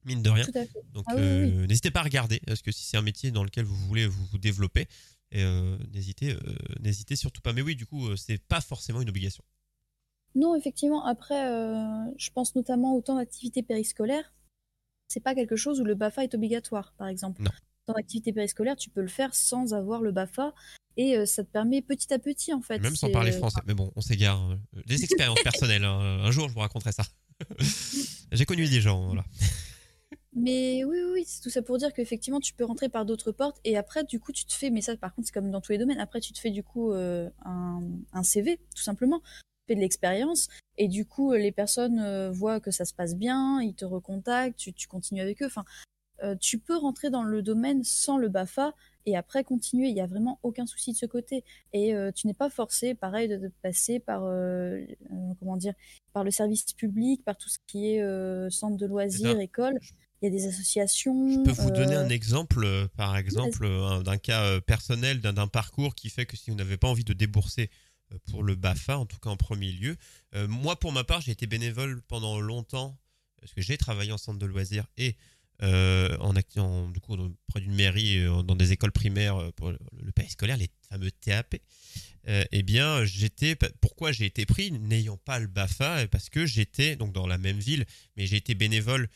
mine 0.05 0.23
de 0.23 0.31
rien. 0.31 0.47
Donc 0.93 1.05
ah 1.09 1.15
euh, 1.17 1.67
n'hésitez 1.67 1.91
pas 1.91 2.01
à 2.01 2.05
regarder, 2.05 2.41
parce 2.47 2.63
que 2.63 2.73
si 2.73 2.85
c'est 2.85 2.97
un 2.97 3.03
métier 3.03 3.31
dans 3.31 3.45
lequel 3.45 3.65
vous 3.65 3.77
voulez 3.77 4.07
vous, 4.07 4.39
développer, 4.39 4.87
euh, 5.35 5.79
n'hésitez, 5.93 6.33
euh, 6.33 6.41
n'hésitez 6.81 7.17
surtout 7.17 7.41
pas. 7.41 7.53
Mais 7.53 7.63
oui, 7.63 7.77
du 7.77 7.87
coup, 7.87 8.17
c'est 8.17 8.39
pas 8.39 8.61
forcément 8.61 9.01
une 9.01 9.09
obligation. 9.09 9.45
Non, 10.35 10.55
effectivement. 10.57 11.05
Après, 11.05 11.45
je 12.17 12.31
pense 12.31 12.55
notamment 12.55 12.97
au 12.97 13.03
temps 13.03 13.17
d'activité 13.17 13.63
périscolaire. 13.63 14.33
C'est 15.09 15.21
pas 15.21 15.35
quelque 15.35 15.57
chose 15.57 15.81
où 15.81 15.85
le 15.85 15.95
BAFA 15.95 16.25
est 16.25 16.35
obligatoire, 16.35 16.95
par 16.97 17.09
exemple. 17.09 17.43
Non. 17.43 17.51
Dans 17.87 17.95
l'activité 17.95 18.33
périscolaire, 18.33 18.77
tu 18.77 18.89
peux 18.89 19.03
le 19.03 19.09
faire 19.09 19.35
sans 19.35 19.75
avoir 19.75 20.01
le 20.01 20.11
BAFA. 20.11 20.55
Et 20.97 21.25
ça 21.27 21.43
te 21.43 21.51
permet 21.51 21.83
petit 21.83 22.13
à 22.13 22.19
petit, 22.19 22.53
en 22.53 22.61
fait. 22.63 22.79
Même 22.79 22.97
sans 22.97 23.11
parler 23.11 23.33
français. 23.33 23.61
Mais 23.67 23.75
bon, 23.75 23.93
on 23.97 24.01
s'égare. 24.01 24.39
hein. 24.39 24.59
Des 24.87 25.03
expériences 25.05 25.43
personnelles. 25.43 25.85
hein. 25.85 26.21
Un 26.23 26.31
jour, 26.31 26.49
je 26.49 26.55
vous 26.55 26.61
raconterai 26.61 26.93
ça. 26.93 27.05
J'ai 28.33 28.45
connu 28.45 28.67
des 28.69 28.81
gens, 28.81 29.07
voilà. 29.07 29.25
Mais 30.35 30.83
oui, 30.85 30.99
oui, 31.05 31.11
oui, 31.13 31.25
c'est 31.27 31.43
tout 31.43 31.51
ça 31.51 31.61
pour 31.61 31.77
dire 31.77 31.93
qu'effectivement, 31.93 32.41
tu 32.41 32.55
peux 32.55 32.65
rentrer 32.65 32.89
par 32.89 33.05
d'autres 33.05 33.33
portes 33.33 33.61
et 33.65 33.77
après, 33.77 34.03
du 34.05 34.19
coup, 34.19 34.33
tu 34.33 34.47
te 34.47 34.53
fais, 34.55 34.71
mais 34.71 34.81
ça, 34.81 34.97
par 34.97 35.15
contre, 35.15 35.27
c'est 35.29 35.35
comme 35.35 35.51
dans 35.51 35.61
tous 35.61 35.73
les 35.73 35.79
domaines, 35.79 36.01
après, 36.01 36.21
tu 36.21 36.33
te 36.33 36.39
fais 36.39 36.51
du 36.51 36.63
coup 36.63 36.93
euh, 36.93 37.29
un, 37.45 37.81
un 38.15 38.23
CV, 38.23 38.59
tout 38.75 38.83
simplement. 38.83 39.21
Tu 39.21 39.27
fais 39.69 39.75
de 39.75 39.81
l'expérience 39.81 40.49
et 40.79 40.89
du 40.89 41.05
coup, 41.05 41.33
euh, 41.33 41.39
les 41.39 41.53
personnes 41.53 41.99
euh, 42.01 42.31
voient 42.31 42.61
que 42.61 42.71
ça 42.71 42.87
se 42.87 42.95
passe 42.95 43.15
bien, 43.15 43.61
ils 43.61 43.75
te 43.75 43.85
recontactent, 43.85 44.57
tu, 44.59 44.73
tu 44.73 44.89
continues 44.89 45.21
avec 45.21 45.43
eux. 45.43 45.47
Enfin, 45.47 45.65
euh, 46.23 46.37
tu 46.37 46.59
peux 46.59 46.77
rentrer 46.77 47.11
dans 47.11 47.25
le 47.25 47.43
domaine 47.43 47.83
sans 47.83 48.17
le 48.17 48.29
BAFA 48.29 48.75
et 49.07 49.17
après 49.17 49.43
continuer. 49.45 49.89
Il 49.89 49.95
n'y 49.95 50.01
a 50.01 50.07
vraiment 50.07 50.39
aucun 50.43 50.67
souci 50.67 50.93
de 50.93 50.97
ce 50.97 51.07
côté. 51.07 51.45
Et 51.73 51.95
euh, 51.95 52.13
tu 52.13 52.27
n'es 52.27 52.35
pas 52.35 52.49
forcé, 52.49 52.95
pareil, 52.95 53.29
de, 53.29 53.37
de 53.37 53.51
passer 53.63 53.99
par, 53.99 54.25
euh, 54.25 54.79
euh, 55.11 55.35
comment 55.41 55.57
dire, 55.57 55.75
par 56.13 56.23
le 56.25 56.31
service 56.31 56.65
public, 56.75 57.25
par 57.25 57.37
tout 57.37 57.49
ce 57.49 57.59
qui 57.67 57.95
est 57.95 58.03
euh, 58.03 58.51
centre 58.51 58.77
de 58.77 58.87
loisirs, 58.87 59.41
école. 59.41 59.79
Il 60.23 60.27
y 60.27 60.29
a 60.29 60.31
des 60.31 60.47
associations. 60.47 61.29
Je 61.29 61.41
peux 61.41 61.51
vous 61.63 61.71
donner 61.73 61.97
euh, 61.97 62.05
un 62.05 62.09
exemple, 62.09 62.63
euh, 62.65 62.87
par 62.97 63.17
exemple, 63.17 63.65
euh, 63.65 63.85
un- 63.87 64.03
d'un 64.03 64.19
cas 64.19 64.61
personnel, 64.61 65.21
d'un 65.21 65.49
parcours 65.49 65.97
qui 65.97 66.11
fait 66.11 66.27
que 66.27 66.37
si 66.37 66.51
vous 66.51 66.57
n'avez 66.57 66.77
pas 66.77 66.87
envie 66.89 67.03
de 67.05 67.13
débourser 67.13 67.71
pour 68.31 68.45
le 68.45 68.55
BAFA, 68.55 68.99
en 68.99 69.07
tout 69.07 69.19
cas 69.19 69.31
en 69.31 69.37
premier 69.37 69.73
lieu, 69.73 69.97
euh, 70.35 70.47
moi 70.47 70.79
pour 70.79 70.93
ma 70.93 71.03
part, 71.03 71.21
j'ai 71.23 71.33
été 71.33 71.47
bénévole 71.47 72.03
pendant 72.03 72.39
longtemps, 72.41 72.97
parce 73.41 73.53
que 73.53 73.63
j'ai 73.63 73.77
travaillé 73.77 74.13
en 74.13 74.19
centre 74.19 74.39
de 74.39 74.47
loisirs 74.47 74.87
et 74.97 75.17
euh, 75.63 76.17
en, 76.19 76.35
en- 76.61 76.89
du 76.89 77.01
coup, 77.01 77.17
près 77.49 77.61
d'une 77.61 77.75
mairie, 77.75 78.19
euh, 78.19 78.43
dans 78.43 78.57
des 78.57 78.73
écoles 78.73 78.93
primaires 78.93 79.37
euh, 79.37 79.51
pour 79.53 79.71
le, 79.71 79.79
périscolaire, 80.15 80.57
les 80.57 80.69
fameux 80.89 81.11
TAP. 81.11 81.57
Euh, 82.29 82.45
eh 82.53 82.63
bien, 82.63 83.05
j'étais. 83.05 83.57
Pourquoi 83.81 84.13
j'ai 84.13 84.27
été 84.27 84.47
pris, 84.47 84.71
n'ayant 84.73 85.17
pas 85.17 85.39
le 85.39 85.47
BAFA, 85.47 86.07
parce 86.09 86.29
que 86.31 86.47
j'étais 86.47 86.97
donc 86.97 87.13
dans 87.13 87.27
la 87.27 87.39
même 87.39 87.59
ville, 87.59 87.85
mais 88.17 88.27
j'ai 88.27 88.37
été 88.37 88.55
bénévole 88.55 89.09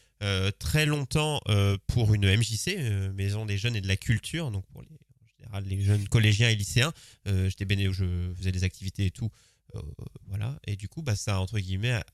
très 0.58 0.86
longtemps 0.86 1.40
pour 1.86 2.14
une 2.14 2.26
MJC, 2.26 3.12
Maison 3.14 3.44
des 3.44 3.58
Jeunes 3.58 3.76
et 3.76 3.80
de 3.80 3.86
la 3.86 3.96
Culture, 3.96 4.50
donc 4.50 4.64
pour 4.72 4.82
les, 5.62 5.84
jeunes 5.84 6.08
collégiens 6.08 6.48
et 6.48 6.56
lycéens. 6.56 6.92
J'étais 7.26 7.64
bénévole, 7.64 7.94
je 7.94 8.34
faisais 8.36 8.50
des 8.50 8.64
activités 8.64 9.06
et 9.06 9.10
tout, 9.12 9.30
voilà. 10.26 10.58
Et 10.66 10.74
du 10.74 10.88
coup, 10.88 11.02
bah, 11.02 11.14
ça 11.14 11.38
entre 11.38 11.60
guillemets 11.60 11.92
a 11.92 12.04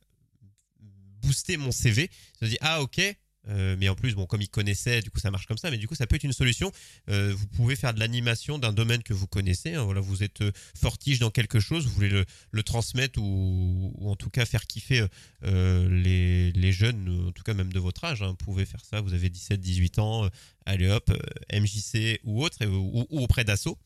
boosté 1.23 1.57
mon 1.57 1.71
CV. 1.73 2.11
Je 2.41 2.45
me 2.47 2.51
dis 2.51 2.59
ah 2.61 2.83
ok. 2.83 3.01
Euh, 3.49 3.77
mais 3.79 3.89
en 3.89 3.95
plus, 3.95 4.15
bon, 4.15 4.27
comme 4.27 4.41
ils 4.41 4.49
connaissaient, 4.49 5.03
du 5.03 5.11
coup, 5.11 5.19
ça 5.19 5.31
marche 5.31 5.47
comme 5.47 5.59
ça. 5.59 5.71
Mais 5.71 5.79
du 5.79 5.89
coup, 5.89 5.95
ça 5.95 6.07
peut 6.07 6.17
être 6.17 6.25
une 6.25 6.33
solution. 6.33 6.71
Euh, 7.09 7.35
vous 7.35 7.47
pouvez 7.49 7.77
faire 7.77 7.93
de 7.95 7.99
l'animation 7.99 8.59
d'un 8.59 8.73
domaine 8.73 9.03
que 9.03 9.13
vous 9.13 9.27
connaissez. 9.27 9.75
hein. 9.75 9.83
voilà, 9.85 10.01
vous 10.01 10.23
êtes 10.23 10.43
euh, 10.43 10.53
fortige 10.79 11.19
dans 11.19 11.31
quelque 11.31 11.61
chose, 11.61 11.87
vous 11.87 11.93
voulez 11.93 12.25
le, 12.53 12.63
transmettre 12.63 13.19
ou, 13.21 13.93
en 14.01 14.15
tout 14.15 14.31
cas 14.31 14.45
faire 14.47 14.67
kiffer 14.67 15.07
les, 15.43 16.53
les 16.53 16.73
jeunes, 16.73 17.27
en 17.29 17.33
tout 17.33 17.43
cas 17.43 17.55
même 17.55 17.73
de 17.73 17.81
votre 17.81 18.05
âge. 18.05 18.23
hein. 18.23 18.29
vous 18.29 18.37
pouvez 18.37 18.65
faire 18.65 18.85
ça. 18.85 19.01
Vous 19.01 19.15
avez 19.15 19.29
17, 19.29 19.61
18 19.61 19.99
ans. 19.99 20.29
allez 20.65 20.89
hop, 20.89 21.11
MJC 21.53 22.21
ou 22.23 22.45
autre, 22.45 22.65
ou, 22.65 23.07
auprès 23.11 23.45
d'assaut. 23.45 23.79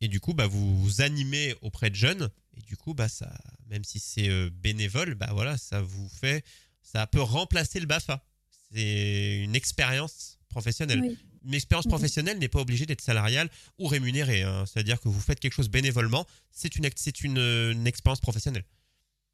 Et 0.00 0.08
du 0.08 0.18
coup, 0.18 0.32
bah, 0.32 0.46
vous 0.46 0.80
vous 0.82 1.02
animez 1.02 1.54
auprès 1.60 1.90
de 1.90 1.94
jeunes. 1.94 2.30
Et 2.56 2.62
du 2.62 2.76
coup, 2.76 2.94
bah, 2.94 3.08
ça, 3.08 3.30
même 3.68 3.84
si 3.84 3.98
c'est 3.98 4.50
bénévole, 4.50 5.14
bah 5.14 5.30
voilà, 5.32 5.58
ça 5.58 5.82
vous 5.82 6.08
fait, 6.08 6.42
ça 6.82 7.06
peut 7.06 7.20
remplacer 7.22 7.78
le 7.78 7.86
Bafa. 7.86 8.24
C'est 8.72 9.40
une 9.44 9.54
expérience 9.54 10.38
professionnelle. 10.48 11.00
oui. 11.00 11.18
Une 11.44 11.54
expérience 11.54 11.86
Mhm. 11.86 11.90
professionnelle 11.90 12.38
n'est 12.38 12.48
pas 12.48 12.60
obligée 12.60 12.86
d'être 12.86 13.00
salariale 13.00 13.50
ou 13.78 13.88
rémunérée. 13.88 14.42
hein. 14.44 14.64
C'est-à-dire 14.64 15.00
que 15.00 15.08
vous 15.08 15.18
faites 15.20 15.40
quelque 15.40 15.54
chose 15.54 15.68
bénévolement, 15.68 16.24
c'est 16.52 16.76
une, 16.76 16.88
une, 17.24 17.38
une 17.38 17.86
expérience 17.88 18.20
professionnelle. 18.20 18.64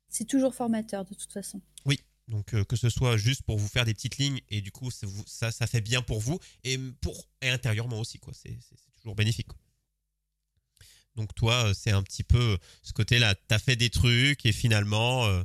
C'est 0.08 0.24
toujours 0.26 0.54
formateur 0.54 1.04
de 1.04 1.12
toute 1.14 1.32
façon. 1.32 1.60
Donc 2.28 2.52
euh, 2.52 2.62
que 2.64 2.76
ce 2.76 2.90
soit 2.90 3.16
juste 3.16 3.40
pour 3.42 3.56
vous 3.58 3.68
faire 3.68 3.86
des 3.86 3.94
petites 3.94 4.18
lignes 4.18 4.40
et 4.50 4.60
du 4.60 4.70
coup 4.70 4.90
ça, 4.90 5.06
vous- 5.06 5.24
ça, 5.26 5.50
ça 5.50 5.66
fait 5.66 5.80
bien 5.80 6.02
pour 6.02 6.20
vous 6.20 6.38
et 6.62 6.76
pour 7.00 7.26
et 7.40 7.48
intérieurement 7.48 7.98
aussi 8.00 8.18
quoi. 8.18 8.34
C'est 8.34 8.58
toujours 8.96 9.14
bénéfique. 9.14 9.46
quoi. 9.48 9.58
Donc 11.16 11.34
toi 11.34 11.68
euh, 11.68 11.74
c'est 11.74 11.90
un 11.90 12.02
petit 12.02 12.22
peu 12.24 12.58
ce 12.82 12.92
côté-là. 12.92 13.34
T'as 13.48 13.58
fait 13.58 13.76
des 13.76 13.88
trucs 13.90 14.44
et 14.46 14.52
finalement 14.52 15.26
euh, 15.26 15.42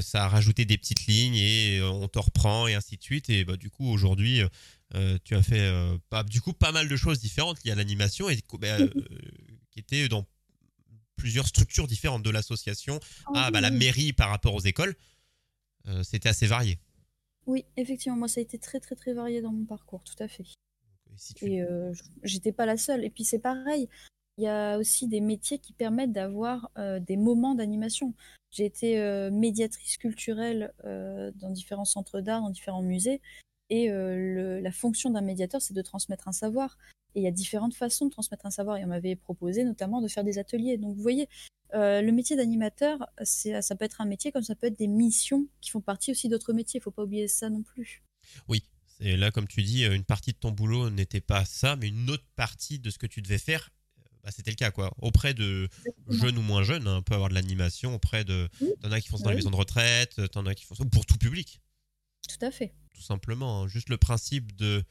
ça 0.00 0.24
a 0.24 0.28
rajouté 0.28 0.64
des 0.64 0.76
petites 0.78 1.06
lignes 1.06 1.36
et 1.36 1.78
euh, 1.78 1.88
on 1.90 2.08
te 2.08 2.18
reprend 2.18 2.66
et 2.66 2.74
ainsi 2.74 2.96
de 2.96 3.02
suite 3.02 3.30
et 3.30 3.44
bah 3.44 3.56
du 3.56 3.70
coup 3.70 3.88
aujourd'hui 3.88 4.40
euh, 4.42 4.48
euh, 4.94 5.18
tu 5.24 5.34
as 5.36 5.42
fait 5.42 5.60
euh, 5.60 5.96
pas, 6.10 6.22
du 6.24 6.40
coup 6.40 6.52
pas 6.52 6.72
mal 6.72 6.88
de 6.88 6.96
choses 6.96 7.20
différentes 7.20 7.62
liées 7.64 7.72
à 7.72 7.74
l'animation 7.76 8.28
et 8.28 8.38
bah, 8.58 8.66
euh, 8.80 8.88
qui 9.70 9.80
étaient 9.80 10.08
dans 10.08 10.24
plusieurs 11.16 11.46
structures 11.46 11.86
différentes 11.86 12.22
de 12.22 12.30
l'association 12.30 13.00
ah 13.34 13.50
bah 13.50 13.60
la 13.60 13.70
mairie 13.70 14.12
par 14.12 14.30
rapport 14.30 14.54
aux 14.54 14.60
écoles 14.60 14.94
euh, 15.88 16.02
c'était 16.02 16.28
assez 16.28 16.46
varié. 16.46 16.78
Oui, 17.46 17.64
effectivement, 17.76 18.16
moi 18.18 18.26
ça 18.26 18.40
a 18.40 18.42
été 18.42 18.58
très 18.58 18.80
très 18.80 18.96
très 18.96 19.14
varié 19.14 19.40
dans 19.40 19.52
mon 19.52 19.64
parcours, 19.66 20.02
tout 20.02 20.20
à 20.20 20.26
fait. 20.26 20.42
Et 20.42 21.14
si 21.16 21.32
tu- 21.34 21.44
Et 21.46 21.62
euh, 21.62 21.92
j'étais 22.24 22.50
pas 22.50 22.66
la 22.66 22.76
seule. 22.76 23.04
Et 23.04 23.10
puis 23.10 23.24
c'est 23.24 23.38
pareil, 23.38 23.88
il 24.38 24.44
y 24.44 24.48
a 24.48 24.78
aussi 24.78 25.08
des 25.08 25.20
métiers 25.20 25.58
qui 25.58 25.72
permettent 25.72 26.12
d'avoir 26.12 26.70
euh, 26.78 27.00
des 27.00 27.16
moments 27.16 27.54
d'animation. 27.54 28.14
J'ai 28.50 28.66
été 28.66 29.00
euh, 29.00 29.30
médiatrice 29.30 29.96
culturelle 29.96 30.74
euh, 30.84 31.32
dans 31.36 31.50
différents 31.50 31.84
centres 31.84 32.20
d'art, 32.20 32.42
dans 32.42 32.50
différents 32.50 32.82
musées. 32.82 33.20
Et 33.68 33.88
la 33.88 34.70
fonction 34.70 35.10
d'un 35.10 35.22
médiateur, 35.22 35.60
c'est 35.60 35.74
de 35.74 35.82
transmettre 35.82 36.28
un 36.28 36.32
savoir. 36.32 36.78
Et 37.16 37.20
il 37.20 37.24
y 37.24 37.26
a 37.26 37.32
différentes 37.32 37.74
façons 37.74 38.06
de 38.06 38.12
transmettre 38.12 38.46
un 38.46 38.50
savoir. 38.50 38.76
Et 38.76 38.84
on 38.84 38.88
m'avait 38.88 39.16
proposé 39.16 39.64
notamment 39.64 40.00
de 40.00 40.06
faire 40.06 40.22
des 40.22 40.38
ateliers. 40.38 40.78
Donc 40.78 40.94
vous 40.94 41.02
voyez, 41.02 41.28
le 41.72 42.10
métier 42.12 42.36
d'animateur, 42.36 43.10
ça 43.24 43.74
peut 43.74 43.84
être 43.84 44.00
un 44.00 44.04
métier 44.04 44.30
comme 44.30 44.44
ça 44.44 44.54
peut 44.54 44.68
être 44.68 44.78
des 44.78 44.86
missions 44.86 45.48
qui 45.60 45.70
font 45.70 45.80
partie 45.80 46.12
aussi 46.12 46.28
d'autres 46.28 46.52
métiers. 46.52 46.78
Il 46.78 46.82
faut 46.84 46.92
pas 46.92 47.02
oublier 47.02 47.26
ça 47.26 47.50
non 47.50 47.64
plus. 47.64 48.04
Oui, 48.46 48.62
c'est 49.00 49.16
là 49.16 49.32
comme 49.32 49.48
tu 49.48 49.64
dis, 49.64 49.84
une 49.84 50.04
partie 50.04 50.30
de 50.30 50.38
ton 50.38 50.52
boulot 50.52 50.88
n'était 50.88 51.20
pas 51.20 51.44
ça, 51.44 51.74
mais 51.74 51.88
une 51.88 52.08
autre 52.08 52.26
partie 52.36 52.78
de 52.78 52.90
ce 52.90 52.98
que 52.98 53.08
tu 53.08 53.20
devais 53.20 53.38
faire, 53.38 53.70
bah, 54.26 54.32
c'était 54.34 54.50
le 54.50 54.56
cas 54.56 54.72
quoi. 54.72 54.92
Auprès 54.98 55.34
de 55.34 55.68
jeunes 56.10 56.36
ou 56.36 56.42
moins 56.42 56.64
jeunes, 56.64 56.88
hein, 56.88 56.96
on 56.98 57.02
peut 57.02 57.14
avoir 57.14 57.28
de 57.28 57.34
l'animation 57.34 57.94
auprès 57.94 58.24
de. 58.24 58.48
T'en 58.82 58.90
as 58.90 59.00
qui 59.00 59.08
font 59.08 59.16
ça 59.18 59.22
dans 59.22 59.30
les 59.30 59.36
Oui. 59.36 59.40
maisons 59.42 59.52
de 59.52 59.56
retraite, 59.56 60.18
euh, 60.18 60.26
t'en 60.26 60.44
as 60.46 60.54
qui 60.56 60.64
font 60.64 60.74
ça 60.74 60.84
pour 60.84 61.06
tout 61.06 61.16
public, 61.16 61.60
Tout 62.28 62.44
à 62.44 62.50
fait. 62.50 62.74
tout 62.94 63.02
simplement. 63.02 63.62
hein. 63.62 63.68
Juste 63.68 63.88
le 63.88 63.96
principe 63.98 64.54
de 64.56 64.82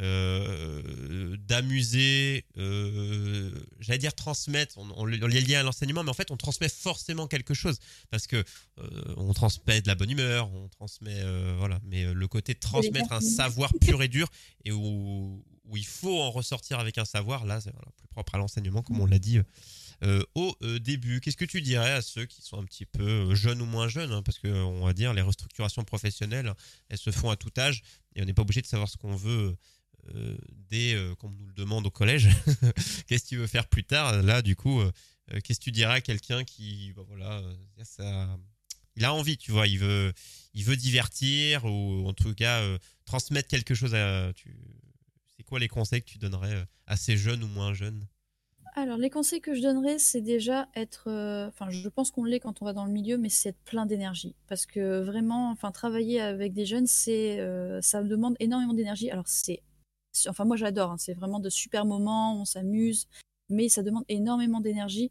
euh, 0.00 1.36
d'amuser, 1.48 2.44
euh, 2.56 3.50
j'allais 3.80 3.98
dire 3.98 4.14
transmettre, 4.14 4.78
on, 4.78 4.88
on, 4.90 5.00
on 5.00 5.04
les 5.04 5.40
lié 5.40 5.56
à 5.56 5.64
l'enseignement, 5.64 6.04
mais 6.04 6.10
en 6.10 6.14
fait 6.14 6.30
on 6.30 6.36
transmet 6.36 6.68
forcément 6.68 7.26
quelque 7.26 7.52
chose 7.52 7.78
parce 8.10 8.28
que 8.28 8.36
euh, 8.36 9.14
on 9.16 9.32
transmet 9.32 9.80
de 9.80 9.88
la 9.88 9.96
bonne 9.96 10.10
humeur, 10.10 10.52
on 10.54 10.68
transmet 10.68 11.20
voilà, 11.56 11.80
mais 11.84 12.04
le 12.14 12.28
côté 12.28 12.54
de 12.54 12.60
transmettre 12.60 13.12
un 13.12 13.20
savoir 13.20 13.72
pur 13.80 14.00
et 14.00 14.08
dur 14.08 14.28
et 14.64 14.70
où, 14.70 15.44
où 15.64 15.76
il 15.76 15.86
faut 15.86 16.20
en 16.20 16.30
ressortir 16.30 16.78
avec 16.78 16.96
un 16.98 17.04
savoir, 17.04 17.44
là 17.44 17.60
c'est 17.60 17.72
voilà, 17.72 17.90
plus 17.96 18.06
propre 18.06 18.36
à 18.36 18.38
l'enseignement 18.38 18.82
comme 18.82 19.00
on 19.00 19.06
l'a 19.06 19.18
dit. 19.18 19.40
au 20.36 20.56
début, 20.78 21.20
qu'est-ce 21.20 21.36
que 21.36 21.44
tu 21.44 21.60
dirais 21.60 21.90
à 21.90 22.02
ceux 22.02 22.26
qui 22.26 22.40
sont 22.42 22.60
un 22.60 22.64
petit 22.64 22.86
peu 22.86 23.34
jeunes 23.34 23.62
ou 23.62 23.66
moins 23.66 23.88
jeunes 23.88 24.12
hein, 24.12 24.22
Parce 24.22 24.38
que 24.38 24.46
on 24.46 24.84
va 24.84 24.92
dire 24.92 25.12
les 25.12 25.22
restructurations 25.22 25.82
professionnelles, 25.82 26.52
elles 26.88 26.98
se 26.98 27.10
font 27.10 27.30
à 27.30 27.36
tout 27.36 27.50
âge 27.58 27.82
et 28.14 28.22
on 28.22 28.26
n'est 28.26 28.34
pas 28.34 28.42
obligé 28.42 28.62
de 28.62 28.66
savoir 28.66 28.88
ce 28.88 28.96
qu'on 28.96 29.16
veut 29.16 29.56
dès 30.70 30.94
euh, 30.94 31.14
qu'on 31.16 31.30
nous 31.30 31.46
le 31.46 31.52
demande 31.52 31.86
au 31.86 31.90
collège. 31.90 32.28
qu'est-ce 33.06 33.24
que 33.24 33.28
tu 33.28 33.36
veux 33.36 33.46
faire 33.46 33.66
plus 33.66 33.84
tard? 33.84 34.22
Là, 34.22 34.42
du 34.42 34.56
coup, 34.56 34.80
euh, 34.80 34.90
euh, 35.32 35.40
qu'est-ce 35.42 35.58
que 35.58 35.64
tu 35.64 35.72
dirais 35.72 35.94
à 35.94 36.00
quelqu'un 36.00 36.44
qui, 36.44 36.92
bah, 36.94 37.02
voilà, 37.06 37.42
euh, 38.00 38.26
il 38.96 39.04
a 39.04 39.12
envie, 39.14 39.36
tu 39.36 39.52
vois, 39.52 39.66
il 39.66 39.78
veut, 39.78 40.12
il 40.54 40.64
veut 40.64 40.76
divertir 40.76 41.64
ou 41.64 42.06
en 42.08 42.12
tout 42.14 42.34
cas 42.34 42.60
euh, 42.62 42.78
transmettre 43.04 43.48
quelque 43.48 43.74
chose 43.74 43.94
à. 43.94 44.32
C'est 45.36 45.44
quoi 45.44 45.58
les 45.58 45.68
conseils 45.68 46.02
que 46.02 46.10
tu 46.10 46.18
donnerais 46.18 46.54
euh, 46.54 46.64
à 46.86 46.96
ces 46.96 47.16
jeunes 47.16 47.44
ou 47.44 47.48
moins 47.48 47.72
jeunes? 47.74 48.06
Alors, 48.74 48.96
les 48.98 49.10
conseils 49.10 49.40
que 49.40 49.54
je 49.54 49.62
donnerais, 49.62 49.98
c'est 49.98 50.20
déjà 50.20 50.68
être. 50.76 51.08
euh, 51.08 51.48
Enfin, 51.48 51.68
je 51.70 51.88
pense 51.88 52.10
qu'on 52.10 52.24
l'est 52.24 52.38
quand 52.40 52.60
on 52.62 52.64
va 52.64 52.72
dans 52.72 52.84
le 52.84 52.92
milieu, 52.92 53.16
mais 53.18 53.28
c'est 53.28 53.50
être 53.50 53.60
plein 53.64 53.86
d'énergie. 53.86 54.36
Parce 54.46 54.66
que 54.66 55.00
vraiment, 55.02 55.50
enfin, 55.50 55.72
travailler 55.72 56.20
avec 56.20 56.52
des 56.52 56.66
jeunes, 56.66 56.86
c'est, 56.86 57.40
euh, 57.40 57.80
ça 57.82 58.02
me 58.02 58.08
demande 58.08 58.36
énormément 58.40 58.74
d'énergie. 58.74 59.10
Alors, 59.10 59.26
c'est. 59.26 59.62
Enfin, 60.26 60.44
moi, 60.44 60.56
j'adore. 60.56 60.90
hein, 60.92 60.96
c'est 60.98 61.14
vraiment 61.14 61.40
de 61.40 61.50
super 61.50 61.84
moments, 61.84 62.40
on 62.40 62.44
s'amuse, 62.44 63.06
mais 63.48 63.68
ça 63.68 63.82
demande 63.82 64.04
énormément 64.08 64.60
d'énergie. 64.60 65.10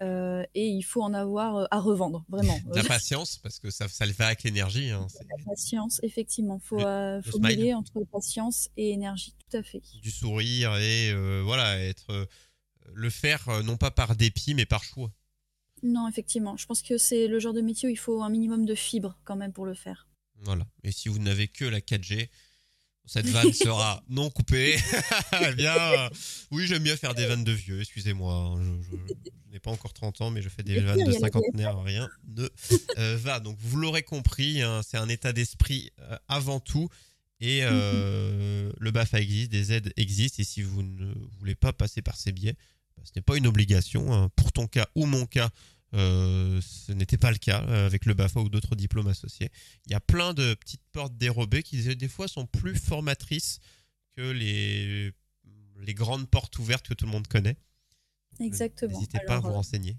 euh, 0.00 0.44
et 0.54 0.68
il 0.68 0.82
faut 0.82 1.02
en 1.02 1.12
avoir 1.12 1.56
euh, 1.56 1.64
à 1.72 1.80
revendre, 1.80 2.24
vraiment. 2.28 2.58
La 2.72 2.82
patience, 2.84 3.38
parce 3.38 3.58
que 3.58 3.70
ça, 3.70 3.88
ça 3.88 4.06
le 4.06 4.12
fait 4.12 4.24
avec 4.24 4.42
l'énergie. 4.44 4.90
Hein, 4.90 5.06
c'est 5.08 5.26
patience, 5.44 6.00
effectivement. 6.04 6.58
Faut, 6.60 6.78
Le- 6.78 6.84
euh, 6.84 7.16
le 7.24 7.30
faut 7.32 7.38
mêler 7.40 7.74
entre 7.74 8.04
patience 8.04 8.68
et 8.76 8.90
énergie, 8.90 9.34
tout 9.50 9.56
à 9.56 9.62
fait. 9.62 9.82
du 10.00 10.10
sourire 10.12 10.76
et 10.76 11.12
voilà, 11.42 11.78
être 11.84 12.28
le 12.94 13.10
faire 13.10 13.62
non 13.64 13.76
pas 13.76 13.90
par 13.90 14.14
dépit 14.16 14.54
mais 14.54 14.66
par 14.66 14.82
choix. 14.84 15.12
Non, 15.82 16.08
effectivement. 16.08 16.56
Je 16.56 16.66
pense 16.66 16.82
que 16.82 16.96
c'est 16.96 17.26
le 17.28 17.38
genre 17.38 17.52
de 17.54 17.60
métier 17.60 17.88
où 17.88 17.92
il 17.92 17.98
faut 17.98 18.22
un 18.22 18.30
minimum 18.30 18.66
de 18.66 18.74
fibres 18.74 19.18
quand 19.24 19.36
même 19.36 19.52
pour 19.52 19.66
le 19.66 19.74
faire. 19.74 20.08
Voilà. 20.42 20.64
Et 20.84 20.92
si 20.92 21.08
vous 21.08 21.18
n'avez 21.18 21.48
que 21.48 21.64
la 21.64 21.80
4G, 21.80 22.30
Cette 23.08 23.26
vanne 23.28 23.52
sera 23.52 24.02
non 24.08 24.30
coupée. 24.30 24.76
eh 25.50 25.54
bien, 25.54 25.74
euh, 25.76 26.08
oui, 26.52 26.66
j'aime 26.66 26.82
bien 26.82 26.96
faire 26.96 27.14
des 27.14 27.26
vannes 27.26 27.44
de 27.44 27.52
vieux, 27.52 27.80
excusez-moi. 27.80 28.32
hein, 28.34 28.62
Je, 28.82 28.96
je- 28.96 29.24
je 29.48 29.52
n'ai 29.54 29.60
pas 29.60 29.70
encore 29.70 29.94
30 29.94 30.20
ans, 30.20 30.30
mais 30.30 30.42
je 30.42 30.50
fais 30.50 30.62
des 30.62 30.74
vannes 30.84 30.98
de 31.06 31.12
cinquantenaire, 31.20 31.80
rien 31.82 32.08
ne 32.36 32.46
euh, 32.98 33.16
va. 33.16 33.40
Donc, 33.40 33.56
vous 33.60 33.78
l'aurez 33.78 34.02
compris, 34.02 34.60
hein, 34.60 34.82
c'est 34.86 34.98
un 34.98 35.08
état 35.08 35.32
d'esprit 35.32 35.90
euh, 36.00 36.18
avant 36.28 36.60
tout. 36.60 36.88
Et 37.40 37.60
euh, 37.62 38.70
le 38.78 38.90
BAFA 38.90 39.20
existe, 39.20 39.50
des 39.50 39.72
aides 39.72 39.92
existent. 39.96 40.36
Et 40.40 40.44
si 40.44 40.60
vous 40.60 40.82
ne 40.82 41.12
voulez 41.38 41.54
pas 41.54 41.72
passer 41.72 42.02
par 42.02 42.16
ces 42.18 42.30
biais, 42.32 42.54
bah, 42.96 43.02
ce 43.04 43.12
n'est 43.16 43.22
pas 43.22 43.36
une 43.38 43.46
obligation. 43.46 44.12
hein. 44.12 44.28
Pour 44.36 44.52
ton 44.52 44.66
cas 44.66 44.86
ou 44.94 45.06
mon 45.06 45.24
cas, 45.24 45.48
euh, 45.94 46.60
ce 46.60 46.92
n'était 46.92 47.16
pas 47.16 47.30
le 47.30 47.38
cas 47.38 47.64
euh, 47.64 47.86
avec 47.86 48.04
le 48.04 48.14
BAFA 48.14 48.40
ou 48.40 48.48
d'autres 48.48 48.76
diplômes 48.76 49.08
associés. 49.08 49.50
Il 49.86 49.92
y 49.92 49.94
a 49.94 50.00
plein 50.00 50.34
de 50.34 50.54
petites 50.54 50.84
portes 50.92 51.16
dérobées 51.16 51.62
qui 51.62 51.96
des 51.96 52.08
fois 52.08 52.28
sont 52.28 52.46
plus 52.46 52.76
formatrices 52.76 53.60
que 54.16 54.30
les, 54.30 55.12
les 55.80 55.94
grandes 55.94 56.28
portes 56.28 56.58
ouvertes 56.58 56.86
que 56.88 56.94
tout 56.94 57.06
le 57.06 57.12
monde 57.12 57.26
connaît. 57.26 57.56
Exactement. 58.40 58.92
N'hésitez 58.92 59.18
pas 59.26 59.36
à 59.36 59.40
vous 59.40 59.48
euh, 59.48 59.52
renseigner. 59.52 59.96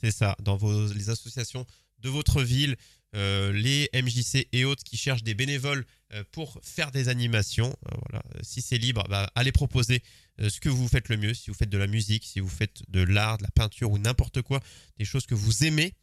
C'est 0.00 0.10
ça, 0.10 0.36
dans 0.42 0.56
vos, 0.56 0.92
les 0.92 1.10
associations 1.10 1.66
de 2.00 2.08
votre 2.08 2.42
ville, 2.42 2.76
euh, 3.16 3.50
les 3.50 3.88
MJC 3.94 4.46
et 4.52 4.66
autres 4.66 4.84
qui 4.84 4.98
cherchent 4.98 5.22
des 5.22 5.34
bénévoles 5.34 5.86
euh, 6.12 6.22
pour 6.32 6.58
faire 6.62 6.90
des 6.90 7.08
animations. 7.08 7.74
Euh, 7.90 7.96
voilà. 8.10 8.22
Si 8.42 8.60
c'est 8.60 8.76
libre, 8.76 9.06
bah, 9.08 9.30
allez 9.34 9.52
proposer 9.52 10.02
ce 10.38 10.60
que 10.60 10.68
vous 10.68 10.86
faites 10.86 11.08
le 11.08 11.16
mieux. 11.16 11.32
Si 11.32 11.50
vous 11.50 11.56
faites 11.56 11.70
de 11.70 11.78
la 11.78 11.86
musique, 11.86 12.24
si 12.24 12.40
vous 12.40 12.48
faites 12.48 12.82
de 12.88 13.00
l'art, 13.00 13.38
de 13.38 13.42
la 13.44 13.50
peinture 13.50 13.90
ou 13.90 13.98
n'importe 13.98 14.42
quoi, 14.42 14.60
des 14.98 15.06
choses 15.06 15.24
que 15.24 15.34
vous 15.34 15.64
aimez, 15.64 15.94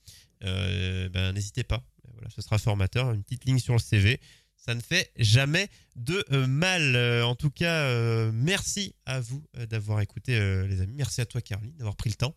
ben, 0.42 1.32
n'hésitez 1.34 1.64
pas. 1.64 1.84
Voilà, 2.14 2.30
ce 2.36 2.42
sera 2.42 2.58
formateur, 2.58 3.12
une 3.12 3.24
petite 3.24 3.46
ligne 3.46 3.60
sur 3.60 3.74
le 3.74 3.80
CV. 3.80 4.20
Ça 4.56 4.74
ne 4.74 4.82
fait 4.82 5.12
jamais 5.18 5.70
de 5.96 6.26
mal. 6.48 6.96
En 7.24 7.36
tout 7.36 7.52
cas, 7.52 8.32
merci 8.32 8.96
à 9.06 9.20
vous 9.20 9.44
d'avoir 9.70 10.02
écouté, 10.02 10.34
les 10.68 10.82
amis. 10.82 10.96
Merci 10.96 11.22
à 11.22 11.28
toi, 11.28 11.42
Caroline, 11.42 11.76
d'avoir 11.78 11.96
pris 11.96 12.10
le 12.10 12.16
temps 12.16 12.36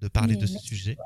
de 0.00 0.08
parler 0.08 0.36
de 0.36 0.46
ce 0.46 0.58
sujet, 0.58 0.96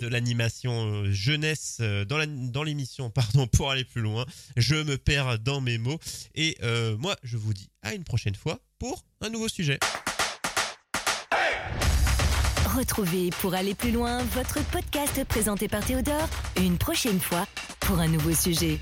de 0.00 0.06
l'animation 0.06 0.86
euh, 0.86 1.12
jeunesse 1.12 1.78
euh, 1.80 2.04
dans 2.04 2.62
l'émission, 2.62 3.10
pardon, 3.10 3.46
pour 3.52 3.70
aller 3.70 3.84
plus 3.84 4.02
loin. 4.02 4.26
Je 4.56 4.76
me 4.76 4.96
perds 4.96 5.38
dans 5.38 5.60
mes 5.60 5.78
mots. 5.78 5.98
Et 6.34 6.56
euh, 6.62 6.96
moi, 6.96 7.16
je 7.22 7.36
vous 7.36 7.54
dis 7.54 7.68
à 7.82 7.94
une 7.94 8.04
prochaine 8.04 8.34
fois 8.34 8.60
pour 8.78 9.04
un 9.20 9.30
nouveau 9.30 9.48
sujet. 9.48 9.78
Retrouvez 12.76 13.30
pour 13.40 13.54
aller 13.54 13.74
plus 13.74 13.90
loin 13.90 14.22
votre 14.34 14.64
podcast 14.70 15.24
présenté 15.24 15.66
par 15.66 15.84
Théodore 15.84 16.28
une 16.58 16.78
prochaine 16.78 17.18
fois 17.18 17.46
pour 17.80 17.98
un 17.98 18.06
nouveau 18.06 18.32
sujet. 18.32 18.78